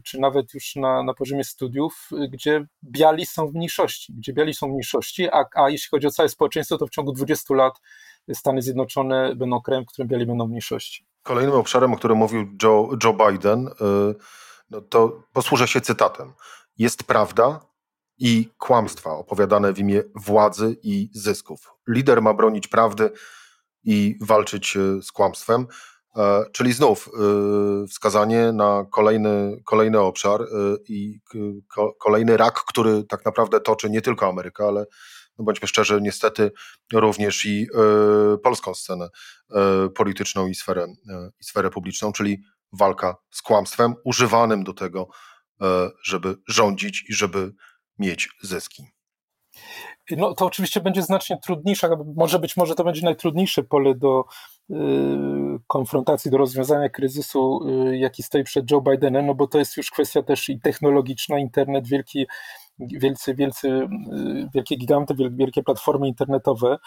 czy 0.04 0.20
nawet 0.20 0.54
już 0.54 0.76
na, 0.76 1.04
na 1.04 1.14
poziomie 1.14 1.44
studiów, 1.44 2.10
gdzie 2.30 2.66
biali 2.84 3.26
są 3.26 3.48
w 3.48 3.54
mniejszości, 3.54 4.14
gdzie 4.14 4.34
biali 4.34 4.54
są 4.54 4.68
w 4.68 4.72
mniejszości, 4.72 5.30
a, 5.30 5.46
a 5.56 5.70
jeśli 5.70 5.90
chodzi 5.90 6.08
o 6.08 6.12
całe 6.12 6.30
społeczeństwo, 6.30 6.78
to 6.78 6.88
w 6.88 6.90
ciągu 6.90 7.12
20 7.14 7.54
lat 7.54 7.74
Stany 8.34 8.62
Zjednoczone 8.62 9.36
będą 9.36 9.62
krajem, 9.62 9.84
w 9.84 9.88
którym 9.88 10.08
biali 10.08 10.26
będą 10.26 10.48
w 10.48 10.50
mniejszości. 10.50 11.06
Kolejnym 11.24 11.56
obszarem, 11.56 11.94
o 11.94 11.98
którym 11.98 12.18
mówił 12.18 12.48
Joe, 12.64 12.90
Joe 13.04 13.14
Biden, 13.14 13.68
y, 13.68 13.72
no 14.70 14.82
to 14.82 15.24
posłużę 15.34 15.68
się 15.68 15.82
cytatem. 15.82 16.34
Jest 16.78 17.04
prawda 17.04 17.60
i 18.18 18.50
kłamstwa 18.58 19.12
opowiadane 19.12 19.74
w 19.74 19.80
imię 19.80 20.04
władzy 20.16 20.78
i 20.84 21.10
zysków. 21.14 21.74
Lider 21.88 22.22
ma 22.22 22.34
bronić 22.34 22.68
prawdy 22.68 23.12
i 23.84 24.18
walczyć 24.22 24.76
y, 24.76 25.02
z 25.02 25.12
kłamstwem. 25.12 25.68
E, 26.16 26.44
czyli 26.52 26.74
znów 26.74 27.10
y, 27.84 27.88
wskazanie 27.88 28.52
na 28.52 28.86
kolejny, 28.92 29.62
kolejny 29.66 30.00
obszar 30.00 30.46
i 30.88 31.20
kolejny 32.00 32.38
rak, 32.38 32.64
który 32.68 33.04
tak 33.04 33.26
naprawdę 33.26 33.60
toczy 33.60 33.90
nie 33.90 34.02
tylko 34.02 34.28
Ameryka, 34.28 34.68
ale 34.68 34.86
no 35.40 35.46
bądźmy 35.46 35.68
szczerzy, 35.68 36.00
niestety 36.02 36.52
również 36.94 37.46
i 37.46 37.68
y, 38.34 38.38
polską 38.38 38.74
scenę 38.74 39.10
y, 39.86 39.90
polityczną 39.90 40.48
i 40.48 40.56
sferę, 40.56 40.84
y, 40.84 41.32
i 41.42 41.44
sferę 41.44 41.70
publiczną, 41.70 42.12
czyli 42.12 42.44
walka 42.72 43.16
z 43.32 43.42
kłamstwem 43.42 43.96
używanym 44.04 44.64
do 44.64 44.74
tego, 44.74 45.08
żeby 46.04 46.36
rządzić 46.48 47.06
i 47.10 47.14
żeby 47.14 47.54
mieć 48.00 48.30
zyski. 48.42 48.84
No 50.12 50.34
to 50.34 50.46
oczywiście 50.46 50.82
będzie 50.82 51.02
znacznie 51.02 51.38
trudniejsze, 51.44 51.90
może 52.16 52.40
być 52.40 52.58
może 52.58 52.76
to 52.76 52.84
będzie 52.84 53.02
najtrudniejsze 53.02 53.64
pole 53.64 53.96
do 53.96 54.26
y, 54.70 54.76
konfrontacji, 55.68 56.32
do 56.32 56.38
rozwiązania 56.38 56.90
kryzysu, 56.90 57.60
y, 57.90 57.98
jaki 57.98 58.24
stoi 58.24 58.44
przed 58.44 58.72
Joe 58.72 58.82
Bidenem, 58.82 59.26
no 59.26 59.36
bo 59.36 59.48
to 59.48 59.60
jest 59.60 59.78
już 59.78 59.92
kwestia 59.92 60.24
też 60.24 60.50
i 60.50 60.60
technologiczna, 60.60 61.40
internet, 61.40 61.88
wielki 61.88 62.28
wielcy, 62.80 63.36
wielcy, 63.36 63.88
wielkie 64.54 64.76
giganty, 64.78 65.14
wielkie 65.32 65.64
platformy 65.64 66.08
internetowe. 66.08 66.78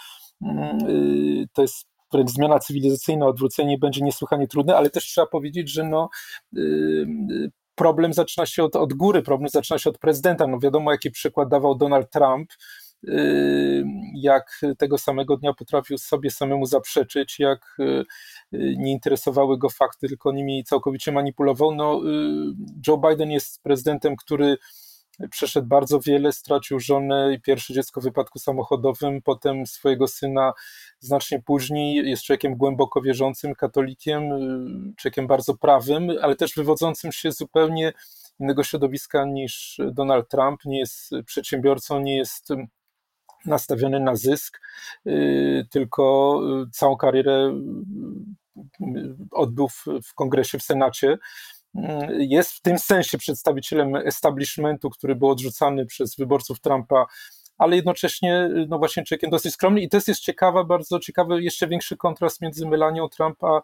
To 1.53 1.63
jest 1.63 1.87
wręcz 2.13 2.31
zmiana 2.31 2.59
cywilizacyjna, 2.59 3.27
odwrócenie 3.27 3.79
będzie 3.79 4.01
niesłychanie 4.01 4.49
trudne, 4.49 4.77
ale 4.77 4.91
też 4.91 5.05
trzeba 5.05 5.27
powiedzieć, 5.27 5.71
że 5.71 5.85
no, 5.85 6.09
problem 7.75 8.13
zaczyna 8.13 8.47
się 8.47 8.65
od, 8.65 8.77
od 8.77 8.93
góry, 8.95 9.23
problem 9.23 9.49
zaczyna 9.49 9.79
się 9.79 9.91
od 9.91 9.99
prezydenta. 9.99 10.47
No 10.47 10.59
wiadomo, 10.59 10.93
jaki 10.93 11.11
przykład 11.11 11.49
dawał 11.49 11.75
Donald 11.75 12.11
Trump, 12.11 12.51
jak 14.15 14.61
tego 14.79 14.99
samego 14.99 15.37
dnia 15.37 15.55
potrafił 15.55 15.99
sobie 15.99 16.31
samemu 16.31 16.67
zaprzeczyć, 16.67 17.39
jak 17.39 17.77
nie 18.53 18.93
interesowały 18.93 19.59
go 19.59 19.69
fakty, 19.69 20.09
tylko 20.09 20.33
nimi 20.33 20.65
całkowicie 20.65 21.13
manipulował. 21.13 21.75
No, 21.75 22.01
Joe 22.87 22.99
Biden 22.99 23.31
jest 23.31 23.63
prezydentem, 23.63 24.17
który 24.17 24.57
przeszedł 25.31 25.67
bardzo 25.67 26.01
wiele, 26.01 26.33
stracił 26.33 26.81
żonę 26.81 27.35
i 27.35 27.41
pierwsze 27.41 27.75
dziecko 27.75 28.01
w 28.01 28.05
wypadku 28.05 28.39
samochodowym, 28.39 29.23
potem 29.23 29.67
swojego 29.67 30.09
syna 30.09 30.53
znacznie 31.01 31.43
później, 31.43 32.11
jest 32.11 32.23
człowiekiem 32.23 32.57
głęboko 32.57 33.01
wierzącym, 33.01 33.55
katolikiem, 33.55 34.23
człowiekiem 34.97 35.27
bardzo 35.27 35.55
prawym, 35.55 36.11
ale 36.23 36.37
też 36.37 36.55
wywodzącym 36.55 37.13
się 37.13 37.33
zupełnie 37.33 37.93
innego 38.41 38.65
środowiska 38.65 39.25
niż 39.25 39.81
Donald 39.93 40.29
Trump, 40.29 40.65
nie 40.65 40.79
jest 40.79 41.11
przedsiębiorcą, 41.27 42.01
nie 42.01 42.17
jest 42.17 42.49
nastawiony 43.47 44.01
na 44.01 44.17
zysk, 44.17 44.61
tylko 45.71 46.41
całą 46.73 46.97
karierę 46.97 47.61
odbył 49.31 49.69
w 50.05 50.15
kongresie, 50.15 50.59
w 50.59 50.63
Senacie. 50.63 51.19
Jest 52.19 52.53
w 52.53 52.61
tym 52.61 52.79
sensie 52.79 53.19
przedstawicielem 53.19 53.97
establishmentu, 53.97 54.91
który 54.91 55.15
był 55.15 55.29
odrzucany 55.29 55.87
przez 55.87 56.17
wyborców 56.17 56.61
Trumpa, 56.61 57.07
ale 57.59 57.77
jednocześnie, 57.77 58.51
no 58.69 58.79
właśnie, 58.79 59.05
człowiekiem 59.05 59.31
dosyć 59.31 59.55
skromny. 59.55 59.81
I 59.81 59.89
to 59.89 59.97
jest 59.97 60.21
ciekawa, 60.21 60.65
bardzo 60.65 60.99
ciekawy, 60.99 61.43
jeszcze 61.43 61.69
większy 61.69 61.97
kontrast 61.97 62.41
między 62.41 62.69
Melanią 62.69 63.09
Trump 63.09 63.45
a 63.45 63.61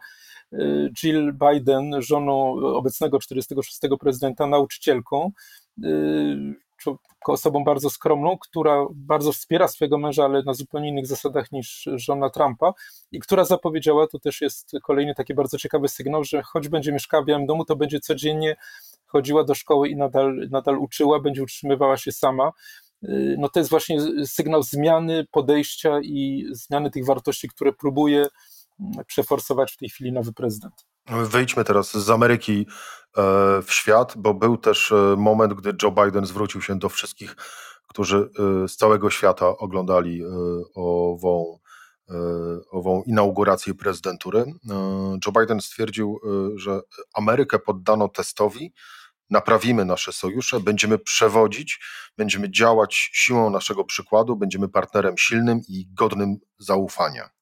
y, 0.52 0.90
Jill 1.02 1.32
Biden, 1.32 2.02
żoną 2.02 2.52
obecnego 2.54 3.18
46. 3.18 3.80
prezydenta, 4.00 4.46
nauczycielką 4.46 5.32
y, 5.84 5.88
osobą 7.26 7.64
bardzo 7.64 7.90
skromną, 7.90 8.38
która 8.38 8.86
bardzo 8.90 9.32
wspiera 9.32 9.68
swojego 9.68 9.98
męża, 9.98 10.24
ale 10.24 10.42
na 10.42 10.54
zupełnie 10.54 10.88
innych 10.88 11.06
zasadach 11.06 11.52
niż 11.52 11.88
żona 11.94 12.30
Trumpa 12.30 12.72
i 13.12 13.20
która 13.20 13.44
zapowiedziała, 13.44 14.06
to 14.06 14.18
też 14.18 14.40
jest 14.40 14.72
kolejny 14.82 15.14
taki 15.14 15.34
bardzo 15.34 15.58
ciekawy 15.58 15.88
sygnał, 15.88 16.24
że 16.24 16.42
choć 16.42 16.68
będzie 16.68 16.92
mieszkała 16.92 17.22
w 17.22 17.26
Białym 17.26 17.46
Domu, 17.46 17.64
to 17.64 17.76
będzie 17.76 18.00
codziennie 18.00 18.56
chodziła 19.06 19.44
do 19.44 19.54
szkoły 19.54 19.88
i 19.88 19.96
nadal, 19.96 20.48
nadal 20.50 20.78
uczyła, 20.78 21.20
będzie 21.20 21.42
utrzymywała 21.42 21.96
się 21.96 22.12
sama. 22.12 22.52
No 23.38 23.48
to 23.48 23.60
jest 23.60 23.70
właśnie 23.70 24.26
sygnał 24.26 24.62
zmiany 24.62 25.26
podejścia 25.30 26.00
i 26.02 26.46
zmiany 26.50 26.90
tych 26.90 27.06
wartości, 27.06 27.48
które 27.48 27.72
próbuje 27.72 28.26
przeforsować 29.06 29.72
w 29.72 29.76
tej 29.76 29.88
chwili 29.88 30.12
nowy 30.12 30.32
prezydent. 30.32 30.87
Wyjdźmy 31.10 31.64
teraz 31.64 31.96
z 31.96 32.10
Ameryki 32.10 32.66
e, 33.16 33.22
w 33.62 33.72
świat, 33.72 34.14
bo 34.16 34.34
był 34.34 34.56
też 34.56 34.92
e, 34.92 35.14
moment, 35.18 35.54
gdy 35.54 35.74
Joe 35.82 35.90
Biden 35.90 36.26
zwrócił 36.26 36.62
się 36.62 36.78
do 36.78 36.88
wszystkich, 36.88 37.36
którzy 37.86 38.30
e, 38.64 38.68
z 38.68 38.76
całego 38.76 39.10
świata 39.10 39.48
oglądali 39.48 40.22
ową, 40.74 41.58
ową 42.70 43.02
inaugurację 43.06 43.74
prezydentury. 43.74 44.44
Joe 45.26 45.32
Biden 45.40 45.60
stwierdził, 45.60 46.20
że 46.54 46.80
Amerykę 47.14 47.58
poddano 47.58 48.08
testowi, 48.08 48.72
naprawimy 49.30 49.84
nasze 49.84 50.12
sojusze, 50.12 50.60
będziemy 50.60 50.98
przewodzić, 50.98 51.80
będziemy 52.16 52.50
działać 52.50 53.10
siłą 53.12 53.50
naszego 53.50 53.84
przykładu, 53.84 54.36
będziemy 54.36 54.68
partnerem 54.68 55.18
silnym 55.18 55.60
i 55.68 55.86
godnym 55.94 56.36
zaufania. 56.58 57.37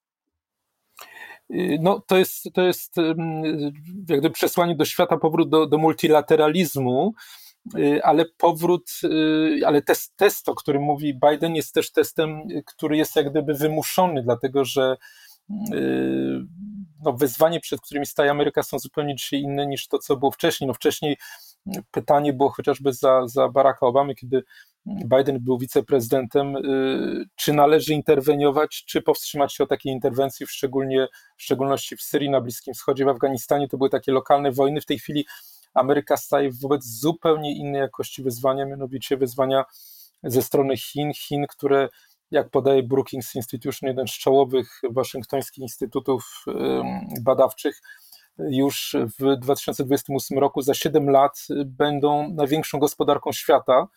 Y, 1.51 1.79
no, 1.81 2.01
to 2.07 2.19
jest, 2.19 2.45
to 2.55 2.63
jest 2.63 2.97
jakby 4.09 4.31
przesłanie 4.31 4.77
do 4.77 4.85
świata, 4.85 5.17
powrót 5.17 5.49
do, 5.49 5.67
do 5.67 5.79
multilateralizmu, 5.79 7.13
y, 7.79 8.01
ale 8.05 8.25
powrót, 8.37 8.91
y, 9.05 9.61
ale 9.67 9.83
test, 9.83 10.17
test, 10.17 10.49
o 10.49 10.55
którym 10.55 10.83
mówi 10.83 11.19
Biden, 11.31 11.55
jest 11.55 11.75
też 11.75 11.93
testem, 11.93 12.43
który 12.67 12.97
jest 12.97 13.17
jak 13.17 13.31
gdyby 13.31 13.55
wymuszony, 13.55 14.23
dlatego 14.23 14.65
że 14.65 14.97
no, 17.05 17.13
wyzwanie, 17.13 17.61
przed 17.61 17.81
którymi 17.81 18.07
staje 18.07 18.31
Ameryka, 18.31 18.63
są 18.63 18.79
zupełnie 18.79 19.15
dzisiaj 19.15 19.41
inne 19.41 19.67
niż 19.67 19.89
to, 19.89 19.99
co 19.99 20.17
było 20.17 20.31
wcześniej. 20.31 20.69
No, 20.69 20.75
wcześniej 20.75 21.17
pytanie 21.91 22.33
było 22.33 22.51
chociażby 22.51 22.93
za, 22.93 23.29
za 23.29 23.49
Baracka 23.49 23.87
Obamy, 23.87 24.15
kiedy 24.15 24.43
Biden 24.87 25.41
był 25.41 25.59
wiceprezydentem, 25.59 26.57
y, 26.57 27.25
czy 27.37 27.53
należy 27.53 27.95
interweniować, 27.95 28.85
czy 28.85 29.03
powstrzymać 29.03 29.55
się 29.55 29.65
od 29.65 29.71
takiej 29.71 29.93
interwencji, 29.93 30.47
w, 30.47 30.51
szczególnie, 30.51 31.07
w 31.37 31.43
szczególności 31.43 31.97
w 31.97 32.03
Syrii, 32.03 32.31
na 32.31 32.41
Bliskim 32.41 32.75
Wschodzie, 32.75 33.05
w 33.05 33.09
Afganistanie. 33.09 33.69
To 33.69 33.77
były 33.79 33.91
takie 33.91 34.13
lokalne 34.13 34.53
wojny. 34.53 34.81
W 34.81 34.87
tej 34.87 34.99
chwili 34.99 35.27
Ameryka 35.75 36.17
staje 36.17 36.51
wobec 36.63 36.85
zupełnie 36.85 37.57
innej 37.57 37.81
jakości 37.81 38.23
wyzwania, 38.23 38.67
mianowicie 38.67 39.17
wyzwania 39.17 39.65
ze 40.23 40.43
strony 40.43 40.77
Chin. 40.77 41.13
Chin, 41.15 41.47
które, 41.49 41.89
jak 42.31 42.51
podaje 42.51 42.83
Brookings 42.83 43.35
Institution, 43.35 43.89
jeden 43.89 44.07
z 44.07 44.13
czołowych 44.13 44.81
waszyngtońskich 44.91 45.63
instytutów 45.63 46.45
badawczych, 47.21 47.81
już 48.39 48.97
w 49.21 49.37
2028 49.37 50.39
roku, 50.39 50.63
za 50.63 50.75
7 50.75 51.11
lat, 51.11 51.47
będą 51.67 52.35
największą 52.35 52.79
gospodarką 52.79 53.33
świata 53.33 53.89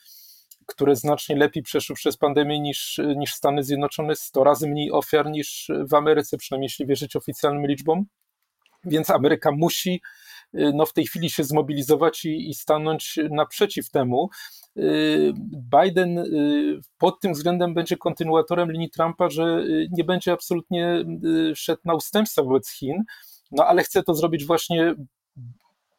które 0.69 0.95
znacznie 0.95 1.36
lepiej 1.36 1.63
przeszły 1.63 1.95
przez 1.95 2.17
pandemię 2.17 2.60
niż, 2.60 2.99
niż 3.15 3.34
Stany 3.34 3.63
Zjednoczone, 3.63 4.15
100 4.15 4.43
razy 4.43 4.67
mniej 4.67 4.91
ofiar 4.91 5.30
niż 5.30 5.71
w 5.89 5.93
Ameryce, 5.93 6.38
przynajmniej 6.38 6.65
jeśli 6.65 6.86
wierzyć 6.86 7.15
oficjalnym 7.15 7.67
liczbom. 7.67 8.06
Więc 8.86 9.10
Ameryka 9.10 9.52
musi 9.52 10.02
y, 10.54 10.71
no, 10.73 10.86
w 10.86 10.93
tej 10.93 11.06
chwili 11.06 11.30
się 11.30 11.43
zmobilizować 11.43 12.25
i, 12.25 12.49
i 12.49 12.54
stanąć 12.54 13.19
naprzeciw 13.30 13.89
temu. 13.89 14.30
Y, 14.78 15.34
Biden 15.75 16.17
y, 16.17 16.80
pod 16.97 17.19
tym 17.19 17.34
względem 17.34 17.73
będzie 17.73 17.97
kontynuatorem 17.97 18.71
linii 18.71 18.89
Trumpa, 18.89 19.30
że 19.30 19.63
nie 19.91 20.04
będzie 20.04 20.32
absolutnie 20.32 21.06
szedł 21.56 21.82
na 21.86 21.93
ustępstwa 21.93 22.43
wobec 22.43 22.69
Chin, 22.69 23.04
no 23.51 23.65
ale 23.65 23.83
chce 23.83 24.03
to 24.03 24.13
zrobić 24.13 24.45
właśnie 24.45 24.95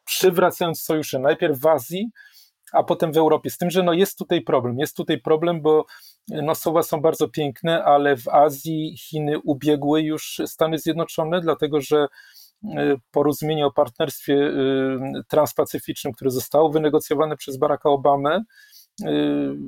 przywracając 0.05 0.81
sojusze 0.81 1.19
najpierw 1.19 1.59
w 1.59 1.67
Azji, 1.67 2.09
a 2.71 2.83
potem 2.83 3.13
w 3.13 3.17
Europie. 3.17 3.49
Z 3.49 3.57
tym, 3.57 3.69
że 3.69 3.83
no 3.83 3.93
jest 3.93 4.17
tutaj 4.17 4.41
problem. 4.41 4.79
Jest 4.79 4.97
tutaj 4.97 5.21
problem, 5.21 5.61
bo 5.61 5.85
no 6.27 6.55
słowa 6.55 6.83
są 6.83 7.01
bardzo 7.01 7.29
piękne, 7.29 7.83
ale 7.83 8.17
w 8.17 8.27
Azji 8.27 8.97
Chiny 8.97 9.39
ubiegły 9.39 10.01
już 10.01 10.41
Stany 10.45 10.77
Zjednoczone, 10.77 11.41
dlatego 11.41 11.81
że 11.81 12.07
y, 12.63 12.67
porozumienie 13.11 13.65
o 13.65 13.71
partnerstwie 13.71 14.33
y, 14.33 14.97
transpacyficznym, 15.27 16.13
które 16.13 16.31
zostało 16.31 16.69
wynegocjowane 16.69 17.37
przez 17.37 17.57
Baracka 17.57 17.89
Obamę, 17.89 18.43
y, 19.01 19.07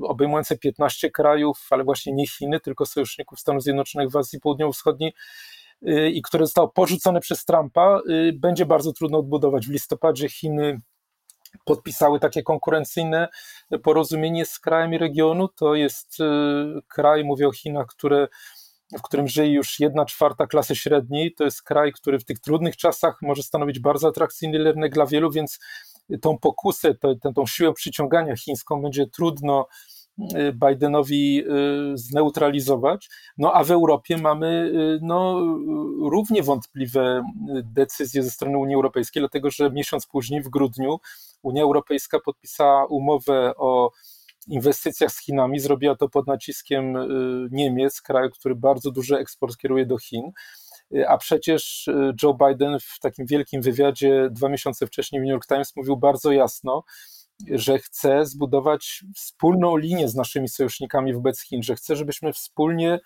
obejmujące 0.04 0.58
15 0.58 1.12
krajów, 1.12 1.68
ale 1.70 1.84
właśnie 1.84 2.14
nie 2.14 2.28
Chiny, 2.28 2.60
tylko 2.60 2.86
sojuszników 2.86 3.40
Stanów 3.40 3.64
Zjednoczonych 3.64 4.10
w 4.10 4.18
Azji 4.18 4.40
Południowo-Wschodniej 4.40 5.14
i 6.14 6.22
które 6.22 6.46
zostało 6.46 6.68
porzucone 6.68 7.20
przez 7.20 7.46
Trumpa, 7.46 8.00
będzie 8.34 8.66
bardzo 8.66 8.94
trudno 8.94 9.20
odbudować. 9.20 9.68
W 9.68 9.72
listopadzie 9.72 10.30
Chiny 10.30 10.82
podpisały 11.66 12.20
takie 12.20 12.44
konkurencyjne 12.44 13.28
porozumienie 13.84 14.46
z 14.46 14.60
krajami 14.60 14.98
regionu. 14.98 15.48
To 15.48 15.76
jest 15.76 16.20
y, 16.20 16.24
kraj, 16.88 17.24
mówię 17.24 17.48
o 17.48 17.52
Chinach, 17.52 17.88
które, 17.88 18.28
w 18.98 19.02
którym 19.02 19.28
żyje 19.28 19.54
już 19.54 19.80
jedna 19.80 20.06
czwarta 20.06 20.48
klasy 20.48 20.76
średniej. 20.76 21.34
To 21.34 21.44
jest 21.44 21.64
kraj, 21.64 21.92
który 21.92 22.20
w 22.20 22.26
tych 22.26 22.40
trudnych 22.40 22.78
czasach 22.78 23.18
może 23.22 23.44
stanowić 23.44 23.80
bardzo 23.80 24.08
atrakcyjny 24.08 24.58
rynek 24.58 24.94
dla 24.94 25.06
wielu, 25.06 25.32
więc 25.32 25.60
tą 26.22 26.38
pokusę, 26.38 26.96
tę, 26.96 27.16
tą 27.36 27.46
siłę 27.46 27.74
przyciągania 27.74 28.36
chińską 28.36 28.82
będzie 28.82 29.08
trudno 29.08 29.68
Y, 29.68 30.03
Bidenowi 30.54 31.44
y, 31.94 31.98
zneutralizować. 31.98 33.10
No 33.38 33.54
a 33.54 33.64
w 33.64 33.72
Europie 33.72 34.18
mamy 34.18 34.48
y, 34.48 35.00
no, 35.02 35.40
równie 36.10 36.44
wątpliwe 36.44 37.24
decyzje 37.64 38.24
ze 38.24 38.32
strony 38.32 38.58
Unii 38.58 38.76
Europejskiej, 38.76 39.22
dlatego 39.22 39.52
że 39.52 39.72
miesiąc 39.72 40.06
później, 40.06 40.42
w 40.42 40.50
grudniu, 40.50 41.00
Unia 41.42 41.64
Europejska 41.64 42.20
podpisała 42.20 42.86
umowę 42.86 43.54
o 43.58 43.92
inwestycjach 44.48 45.12
z 45.12 45.26
Chinami. 45.26 45.60
Zrobiła 45.60 45.96
to 45.96 46.10
pod 46.10 46.28
naciskiem 46.28 46.98
Niemiec, 47.52 48.02
kraju, 48.02 48.30
który 48.30 48.56
bardzo 48.56 48.92
duży 48.92 49.18
eksport 49.18 49.58
kieruje 49.58 49.86
do 49.86 49.98
Chin. 49.98 50.32
A 51.08 51.18
przecież 51.18 51.90
Joe 52.24 52.34
Biden 52.34 52.78
w 52.80 53.00
takim 53.00 53.26
wielkim 53.26 53.62
wywiadzie 53.62 54.30
dwa 54.32 54.50
miesiące 54.50 54.88
wcześniej 54.88 55.22
w 55.22 55.26
New 55.26 55.32
York 55.32 55.48
Times 55.48 55.76
mówił 55.76 55.98
bardzo 55.98 56.32
jasno, 56.32 56.84
że 57.52 57.80
chce 57.80 58.26
zbudować 58.26 59.04
wspólną 59.16 59.78
linię 59.78 60.10
z 60.10 60.16
naszymi 60.16 60.50
sojusznikami 60.50 61.14
wobec 61.14 61.42
Chin, 61.42 61.64
że 61.64 61.76
chce, 61.76 61.96
żebyśmy 61.96 62.34
wspólnie 62.34 63.00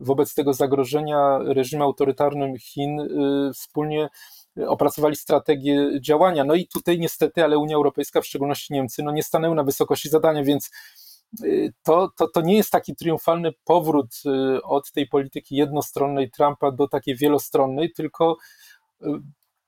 wobec 0.00 0.34
tego 0.34 0.54
zagrożenia 0.54 1.38
reżimem 1.38 1.82
autorytarnym 1.82 2.58
Chin 2.58 3.00
y, 3.00 3.52
wspólnie 3.54 4.08
opracowali 4.66 5.16
strategię 5.16 6.00
działania. 6.00 6.44
No 6.44 6.54
i 6.54 6.66
tutaj 6.66 6.98
niestety, 6.98 7.44
ale 7.44 7.58
Unia 7.58 7.76
Europejska, 7.76 8.20
w 8.20 8.26
szczególności 8.26 8.72
Niemcy, 8.72 9.02
no 9.02 9.12
nie 9.12 9.22
stanęły 9.22 9.54
na 9.54 9.64
wysokości 9.64 10.08
zadania, 10.08 10.44
więc 10.44 10.70
to, 11.82 12.10
to, 12.16 12.28
to 12.28 12.40
nie 12.40 12.56
jest 12.56 12.70
taki 12.70 12.96
triumfalny 12.96 13.52
powrót 13.64 14.22
od 14.62 14.92
tej 14.92 15.08
polityki 15.08 15.56
jednostronnej 15.56 16.30
Trumpa 16.30 16.70
do 16.70 16.88
takiej 16.88 17.16
wielostronnej, 17.16 17.92
tylko 17.92 18.36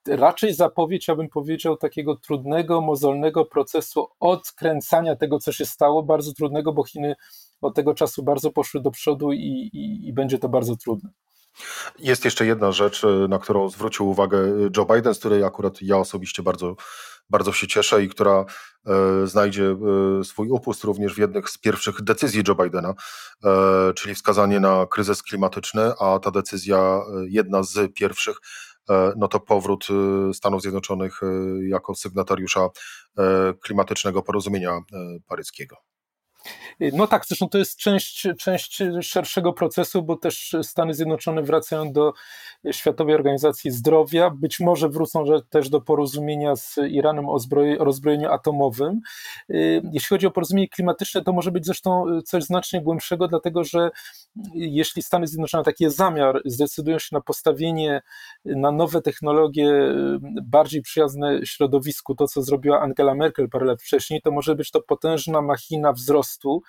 raczej 0.08 0.54
zapowiedź, 0.54 1.08
ja 1.08 1.16
bym 1.16 1.28
powiedział, 1.28 1.76
takiego 1.76 2.16
trudnego, 2.16 2.80
mozolnego 2.80 3.44
procesu 3.44 4.08
odkręcania 4.20 5.16
tego, 5.16 5.38
co 5.38 5.52
się 5.52 5.66
stało, 5.66 6.02
bardzo 6.02 6.32
trudnego, 6.32 6.72
bo 6.72 6.84
Chiny 6.84 7.14
od 7.60 7.74
tego 7.74 7.94
czasu 7.94 8.22
bardzo 8.22 8.50
poszły 8.50 8.80
do 8.80 8.90
przodu 8.90 9.32
i, 9.32 9.70
i, 9.72 10.08
i 10.08 10.12
będzie 10.12 10.38
to 10.38 10.48
bardzo 10.48 10.76
trudne. 10.76 11.10
Jest 11.98 12.24
jeszcze 12.24 12.46
jedna 12.46 12.72
rzecz, 12.72 13.02
na 13.28 13.38
którą 13.38 13.68
zwrócił 13.68 14.08
uwagę 14.08 14.38
Joe 14.76 14.84
Biden, 14.84 15.14
z 15.14 15.18
której 15.18 15.44
akurat 15.44 15.82
ja 15.82 15.96
osobiście 15.96 16.42
bardzo, 16.42 16.76
bardzo 17.30 17.52
się 17.52 17.66
cieszę 17.66 18.04
i 18.04 18.08
która 18.08 18.44
e, 18.86 19.26
znajdzie 19.26 19.64
e, 20.20 20.24
swój 20.24 20.48
upust 20.50 20.84
również 20.84 21.14
w 21.14 21.18
jednych 21.18 21.50
z 21.50 21.58
pierwszych 21.58 22.02
decyzji 22.02 22.42
Joe 22.48 22.54
Bidena, 22.54 22.94
e, 23.44 23.94
czyli 23.94 24.14
wskazanie 24.14 24.60
na 24.60 24.86
kryzys 24.86 25.22
klimatyczny, 25.22 25.92
a 26.00 26.18
ta 26.18 26.30
decyzja, 26.30 27.00
jedna 27.28 27.62
z 27.62 27.94
pierwszych, 27.94 28.36
no 29.16 29.28
to 29.28 29.40
powrót 29.40 29.86
e, 29.90 30.34
Stanów 30.34 30.62
Zjednoczonych 30.62 31.20
e, 31.22 31.26
jako 31.68 31.94
sygnatariusza 31.94 32.68
klimatycznego 33.62 34.22
porozumienia 34.22 34.80
paryskiego. 35.26 35.76
No 36.80 37.06
tak, 37.06 37.26
zresztą 37.26 37.48
to 37.48 37.58
jest 37.58 37.76
część, 37.76 38.26
część 38.38 38.82
szerszego 39.02 39.52
procesu, 39.52 40.02
bo 40.02 40.16
też 40.16 40.56
Stany 40.62 40.94
Zjednoczone 40.94 41.42
wracają 41.42 41.92
do 41.92 42.12
Światowej 42.70 43.14
Organizacji 43.14 43.70
Zdrowia, 43.70 44.30
być 44.30 44.60
może 44.60 44.88
wrócą 44.88 45.24
też 45.50 45.68
do 45.68 45.80
porozumienia 45.80 46.56
z 46.56 46.76
Iranem 46.90 47.28
o, 47.28 47.38
zbroj, 47.38 47.78
o 47.78 47.84
rozbrojeniu 47.84 48.30
atomowym. 48.30 49.00
Jeśli 49.92 50.08
chodzi 50.08 50.26
o 50.26 50.30
porozumienie 50.30 50.68
klimatyczne, 50.68 51.22
to 51.22 51.32
może 51.32 51.50
być 51.50 51.66
zresztą 51.66 52.04
coś 52.24 52.44
znacznie 52.44 52.82
głębszego, 52.82 53.28
dlatego 53.28 53.64
że 53.64 53.90
jeśli 54.54 55.02
Stany 55.02 55.26
Zjednoczone, 55.26 55.64
taki 55.64 55.90
zamiar, 55.90 56.40
zdecydują 56.44 56.98
się 56.98 57.08
na 57.12 57.20
postawienie 57.20 58.02
na 58.44 58.72
nowe 58.72 59.02
technologie 59.02 59.70
bardziej 60.42 60.82
przyjazne 60.82 61.40
środowisku, 61.44 62.14
to 62.14 62.26
co 62.26 62.42
zrobiła 62.42 62.80
Angela 62.80 63.14
Merkel 63.14 63.48
parę 63.48 63.66
lat 63.66 63.82
wcześniej, 63.82 64.20
to 64.22 64.30
może 64.30 64.54
być 64.54 64.70
to 64.70 64.82
potężna 64.82 65.42
machina 65.42 65.92
wzrostu, 65.92 66.62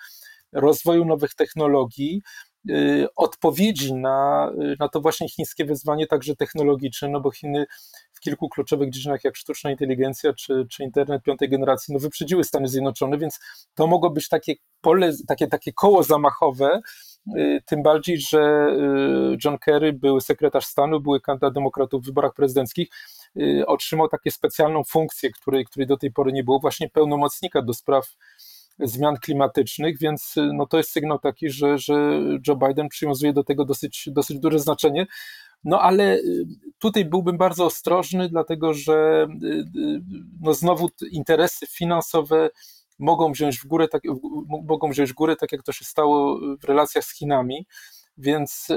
rozwoju 0.52 1.04
nowych 1.04 1.34
technologii, 1.34 2.22
y, 2.70 3.06
odpowiedzi 3.16 3.94
na, 3.94 4.50
na 4.78 4.88
to 4.88 5.00
właśnie 5.00 5.28
chińskie 5.28 5.64
wyzwanie, 5.64 6.06
także 6.06 6.36
technologiczne, 6.36 7.08
no 7.08 7.20
bo 7.20 7.30
Chiny 7.30 7.66
w 8.12 8.20
kilku 8.20 8.48
kluczowych 8.48 8.90
dziedzinach, 8.90 9.24
jak 9.24 9.36
sztuczna 9.36 9.70
inteligencja 9.70 10.32
czy, 10.32 10.66
czy 10.70 10.84
internet 10.84 11.22
piątej 11.22 11.48
generacji, 11.48 11.94
no 11.94 12.00
wyprzedziły 12.00 12.44
Stany 12.44 12.68
Zjednoczone, 12.68 13.18
więc 13.18 13.40
to 13.74 13.86
mogło 13.86 14.10
być 14.10 14.28
takie 14.28 14.54
pole, 14.80 15.12
takie, 15.28 15.46
takie 15.46 15.72
koło 15.72 16.02
zamachowe, 16.02 16.80
y, 17.36 17.62
tym 17.66 17.82
bardziej, 17.82 18.20
że 18.20 18.68
y, 19.32 19.36
John 19.44 19.58
Kerry, 19.58 19.92
były 19.92 20.20
sekretarz 20.20 20.66
stanu, 20.66 21.00
były 21.00 21.20
kandydat 21.20 21.54
demokratów 21.54 22.02
w 22.02 22.06
wyborach 22.06 22.34
prezydenckich, 22.34 22.88
otrzymał 23.66 24.08
takie 24.08 24.30
specjalną 24.30 24.84
funkcję, 24.84 25.30
której, 25.30 25.64
której 25.64 25.86
do 25.86 25.96
tej 25.96 26.12
pory 26.12 26.32
nie 26.32 26.44
było, 26.44 26.60
właśnie 26.60 26.88
pełnomocnika 26.88 27.62
do 27.62 27.74
spraw 27.74 28.16
zmian 28.82 29.16
klimatycznych, 29.16 29.98
więc 29.98 30.36
y, 30.36 30.50
no 30.54 30.66
to 30.66 30.76
jest 30.76 30.90
sygnał 30.90 31.18
taki, 31.18 31.50
że, 31.50 31.78
że 31.78 32.20
Joe 32.48 32.56
Biden 32.56 32.88
przywiązuje 32.88 33.32
do 33.32 33.44
tego 33.44 33.64
dosyć, 33.64 34.08
dosyć 34.12 34.38
duże 34.38 34.58
znaczenie. 34.58 35.06
No 35.64 35.80
ale 35.80 36.16
y, 36.16 36.44
tutaj 36.78 37.04
byłbym 37.04 37.38
bardzo 37.38 37.64
ostrożny, 37.64 38.28
dlatego 38.28 38.74
że 38.74 39.26
y, 39.42 39.64
no 40.40 40.54
znowu 40.54 40.88
interesy 41.10 41.66
finansowe 41.66 42.50
mogą 42.98 43.32
wziąć 43.32 43.58
w 43.58 43.66
górę, 43.66 43.88
tak, 43.88 44.02
mogą 44.48 44.90
wziąć 44.90 45.12
górę, 45.12 45.36
tak 45.36 45.52
jak 45.52 45.62
to 45.62 45.72
się 45.72 45.84
stało 45.84 46.40
w 46.60 46.64
relacjach 46.64 47.04
z 47.04 47.16
Chinami. 47.16 47.66
Więc 48.18 48.68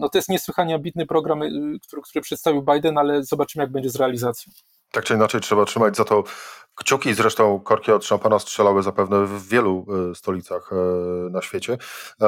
no 0.00 0.08
to 0.08 0.18
jest 0.18 0.28
niesłychanie 0.28 0.74
ambitny 0.74 1.06
program, 1.06 1.40
który, 1.82 2.02
który 2.02 2.22
przedstawił 2.22 2.62
Biden, 2.62 2.98
ale 2.98 3.24
zobaczymy, 3.24 3.62
jak 3.62 3.72
będzie 3.72 3.90
z 3.90 3.96
realizacją. 3.96 4.52
Tak 4.92 5.04
czy 5.04 5.14
inaczej 5.14 5.40
trzeba 5.40 5.64
trzymać 5.64 5.96
za 5.96 6.04
to 6.04 6.24
kciuki. 6.74 7.14
Zresztą 7.14 7.60
korki 7.60 7.92
od 7.92 8.04
szampana 8.04 8.38
strzelały 8.38 8.82
zapewne 8.82 9.26
w 9.26 9.48
wielu 9.48 9.86
e, 10.10 10.14
stolicach 10.14 10.70
e, 10.72 10.76
na 11.30 11.42
świecie. 11.42 11.78
E, 12.20 12.26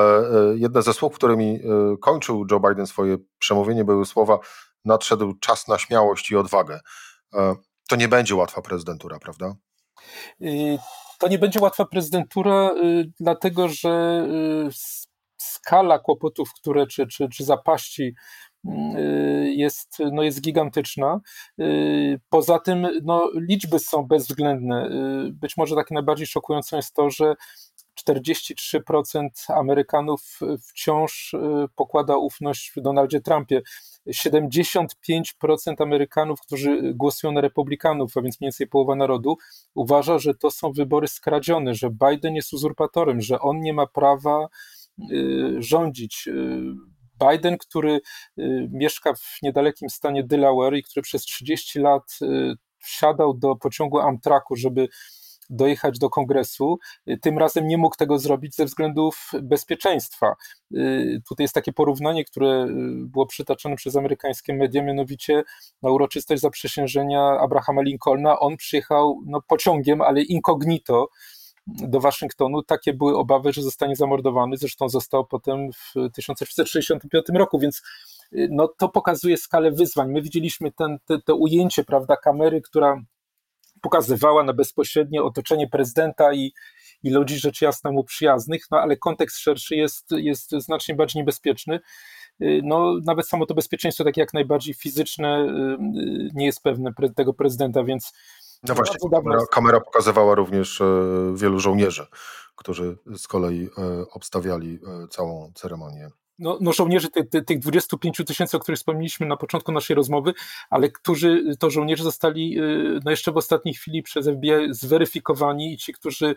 jedne 0.54 0.82
ze 0.82 0.94
słów, 0.94 1.14
którymi 1.14 1.60
kończył 2.00 2.46
Joe 2.50 2.60
Biden 2.60 2.86
swoje 2.86 3.16
przemówienie, 3.38 3.84
były 3.84 4.06
słowa 4.06 4.38
nadszedł 4.84 5.34
czas 5.40 5.68
na 5.68 5.78
śmiałość 5.78 6.30
i 6.30 6.36
odwagę. 6.36 6.80
To 7.88 7.96
nie 7.96 8.08
będzie 8.08 8.34
łatwa 8.34 8.62
prezydentura, 8.62 9.18
prawda? 9.18 9.54
To 11.18 11.28
nie 11.28 11.38
będzie 11.38 11.60
łatwa 11.60 11.84
prezydentura, 11.84 12.70
dlatego 13.20 13.68
że 13.68 14.26
skala 15.38 15.98
kłopotów, 15.98 16.48
które 16.60 16.86
czy, 16.86 17.06
czy, 17.06 17.28
czy 17.28 17.44
zapaści 17.44 18.14
Y, 18.49 18.49
jest, 19.44 19.98
no 20.12 20.22
jest 20.22 20.40
gigantyczna. 20.40 21.20
Y, 21.60 22.20
poza 22.28 22.58
tym 22.58 22.86
no, 23.02 23.30
liczby 23.34 23.78
są 23.78 24.02
bezwzględne. 24.02 24.86
Y, 25.28 25.32
być 25.32 25.56
może 25.56 25.74
takie 25.74 25.94
najbardziej 25.94 26.26
szokujące 26.26 26.76
jest 26.76 26.94
to, 26.94 27.10
że 27.10 27.34
43% 28.08 29.28
Amerykanów 29.48 30.40
wciąż 30.68 31.34
pokłada 31.76 32.16
ufność 32.16 32.72
w 32.76 32.80
Donaldzie 32.80 33.20
Trumpie. 33.20 33.62
75% 34.08 35.24
Amerykanów, 35.78 36.40
którzy 36.40 36.94
głosują 36.94 37.32
na 37.32 37.40
Republikanów, 37.40 38.16
a 38.16 38.22
więc 38.22 38.40
mniej 38.40 38.46
więcej 38.46 38.66
połowa 38.66 38.94
narodu, 38.94 39.36
uważa, 39.74 40.18
że 40.18 40.34
to 40.34 40.50
są 40.50 40.72
wybory 40.72 41.08
skradzione, 41.08 41.74
że 41.74 41.90
Biden 41.90 42.34
jest 42.34 42.52
uzurpatorem, 42.52 43.20
że 43.20 43.40
on 43.40 43.60
nie 43.60 43.72
ma 43.72 43.86
prawa 43.86 44.48
rządzić. 45.58 46.28
Biden, 47.28 47.58
który 47.58 48.00
y, 48.38 48.68
mieszka 48.72 49.14
w 49.14 49.42
niedalekim 49.42 49.90
stanie 49.90 50.24
Delaware 50.24 50.74
i 50.74 50.82
który 50.82 51.02
przez 51.02 51.22
30 51.22 51.78
lat 51.78 52.02
y, 52.22 52.54
wsiadał 52.78 53.34
do 53.34 53.56
pociągu 53.56 53.98
Amtraku, 53.98 54.56
żeby 54.56 54.88
dojechać 55.50 55.98
do 55.98 56.10
kongresu. 56.10 56.78
Y, 57.08 57.18
tym 57.18 57.38
razem 57.38 57.66
nie 57.66 57.78
mógł 57.78 57.96
tego 57.96 58.18
zrobić 58.18 58.56
ze 58.56 58.64
względów 58.64 59.30
bezpieczeństwa. 59.42 60.34
Tutaj 61.28 61.44
jest 61.44 61.54
takie 61.54 61.72
porównanie, 61.72 62.24
które 62.24 62.66
było 63.06 63.26
przytaczane 63.26 63.76
przez 63.76 63.96
amerykańskie 63.96 64.54
media, 64.54 64.82
mianowicie 64.82 65.42
na 65.82 65.90
uroczystość 65.90 66.42
zaprzysiężenia 66.42 67.38
Abrahama 67.40 67.82
Lincolna. 67.82 68.40
On 68.40 68.56
przyjechał 68.56 69.20
no, 69.26 69.42
pociągiem, 69.42 70.00
ale 70.00 70.22
incognito 70.22 71.08
do 71.78 72.00
Waszyngtonu. 72.00 72.62
Takie 72.62 72.94
były 72.94 73.16
obawy, 73.16 73.52
że 73.52 73.62
zostanie 73.62 73.96
zamordowany. 73.96 74.56
Zresztą 74.56 74.88
został 74.88 75.26
potem 75.26 75.72
w 75.72 75.94
1965 76.14 77.24
roku, 77.34 77.58
więc 77.58 77.82
y, 78.32 78.48
no, 78.50 78.68
to 78.68 78.88
pokazuje 78.88 79.36
skalę 79.36 79.72
wyzwań. 79.72 80.10
My 80.10 80.22
widzieliśmy 80.22 80.72
ten, 80.72 80.98
te, 81.04 81.18
te 81.18 81.34
ujęcie 81.34 81.84
prawda, 81.84 82.16
kamery, 82.16 82.60
która 82.60 83.02
pokazywała 83.80 84.44
na 84.44 84.52
bezpośrednie 84.52 85.22
otoczenie 85.22 85.68
prezydenta 85.68 86.34
i, 86.34 86.52
i 87.02 87.10
ludzi 87.10 87.38
rzecz 87.38 87.62
jasna 87.62 87.92
mu 87.92 88.04
przyjaznych, 88.04 88.64
no 88.70 88.78
ale 88.78 88.96
kontekst 88.96 89.38
szerszy 89.38 89.76
jest, 89.76 90.10
jest 90.10 90.50
znacznie 90.50 90.94
bardziej 90.94 91.20
niebezpieczny. 91.20 91.80
Y, 92.42 92.60
no, 92.64 92.94
nawet 93.04 93.28
samo 93.28 93.46
to 93.46 93.54
bezpieczeństwo, 93.54 94.04
takie 94.04 94.20
jak 94.20 94.34
najbardziej 94.34 94.74
fizyczne, 94.74 95.46
y, 95.46 96.30
nie 96.34 96.46
jest 96.46 96.62
pewne 96.62 96.92
tego 97.16 97.34
prezydenta, 97.34 97.84
więc 97.84 98.12
no 98.68 98.74
właśnie, 98.74 99.10
kamera, 99.10 99.46
kamera, 99.50 99.80
pokazywała 99.80 100.34
również 100.34 100.80
e, 100.80 100.84
wielu 101.34 101.60
żołnierzy, 101.60 102.06
którzy 102.56 102.98
z 103.16 103.28
kolei 103.28 103.68
e, 103.78 104.04
obstawiali 104.10 104.78
e, 105.04 105.08
całą 105.08 105.52
ceremonię. 105.54 106.10
No, 106.38 106.58
no 106.60 106.72
żołnierzy, 106.72 107.10
ty, 107.10 107.24
ty, 107.24 107.42
tych 107.42 107.58
25 107.58 108.22
tysięcy, 108.26 108.56
o 108.56 108.60
których 108.60 108.78
wspomnieliśmy 108.78 109.26
na 109.26 109.36
początku 109.36 109.72
naszej 109.72 109.96
rozmowy, 109.96 110.32
ale 110.70 110.90
którzy, 110.90 111.56
to 111.58 111.70
żołnierze 111.70 112.04
zostali 112.04 112.60
no 113.04 113.10
jeszcze 113.10 113.32
w 113.32 113.36
ostatniej 113.36 113.74
chwili 113.74 114.02
przez 114.02 114.28
FBI 114.28 114.50
zweryfikowani 114.70 115.72
i 115.72 115.76
ci, 115.76 115.92
którzy 115.92 116.36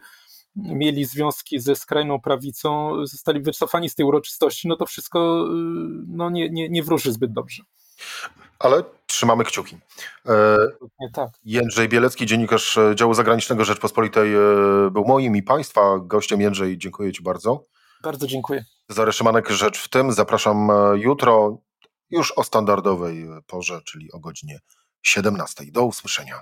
mieli 0.55 1.05
związki 1.05 1.59
ze 1.59 1.75
skrajną 1.75 2.21
prawicą, 2.21 2.91
zostali 3.05 3.41
wycofani 3.41 3.89
z 3.89 3.95
tej 3.95 4.05
uroczystości, 4.05 4.67
no 4.67 4.75
to 4.75 4.85
wszystko 4.85 5.47
no, 6.07 6.29
nie, 6.29 6.49
nie, 6.49 6.69
nie 6.69 6.83
wróży 6.83 7.11
zbyt 7.11 7.33
dobrze. 7.33 7.63
Ale 8.59 8.83
trzymamy 9.07 9.43
kciuki. 9.43 9.77
E, 10.25 10.57
tak. 11.13 11.29
Jędrzej 11.43 11.89
Bielecki, 11.89 12.25
dziennikarz 12.25 12.77
e, 12.77 12.95
działu 12.95 13.13
zagranicznego 13.13 13.65
Rzeczpospolitej, 13.65 14.33
e, 14.33 14.39
był 14.91 15.05
moim 15.05 15.35
i 15.35 15.43
Państwa 15.43 15.99
gościem. 15.99 16.41
Jędrzej, 16.41 16.77
dziękuję 16.77 17.11
Ci 17.11 17.23
bardzo. 17.23 17.65
Bardzo 18.03 18.27
dziękuję. 18.27 18.65
Cezary 18.87 19.13
Szymanek, 19.13 19.49
Rzecz 19.49 19.79
w 19.79 19.89
tym. 19.89 20.11
Zapraszam 20.11 20.69
jutro 20.95 21.57
już 22.09 22.31
o 22.31 22.43
standardowej 22.43 23.27
porze, 23.47 23.81
czyli 23.85 24.11
o 24.11 24.19
godzinie 24.19 24.59
17. 25.03 25.63
Do 25.71 25.83
usłyszenia. 25.83 26.41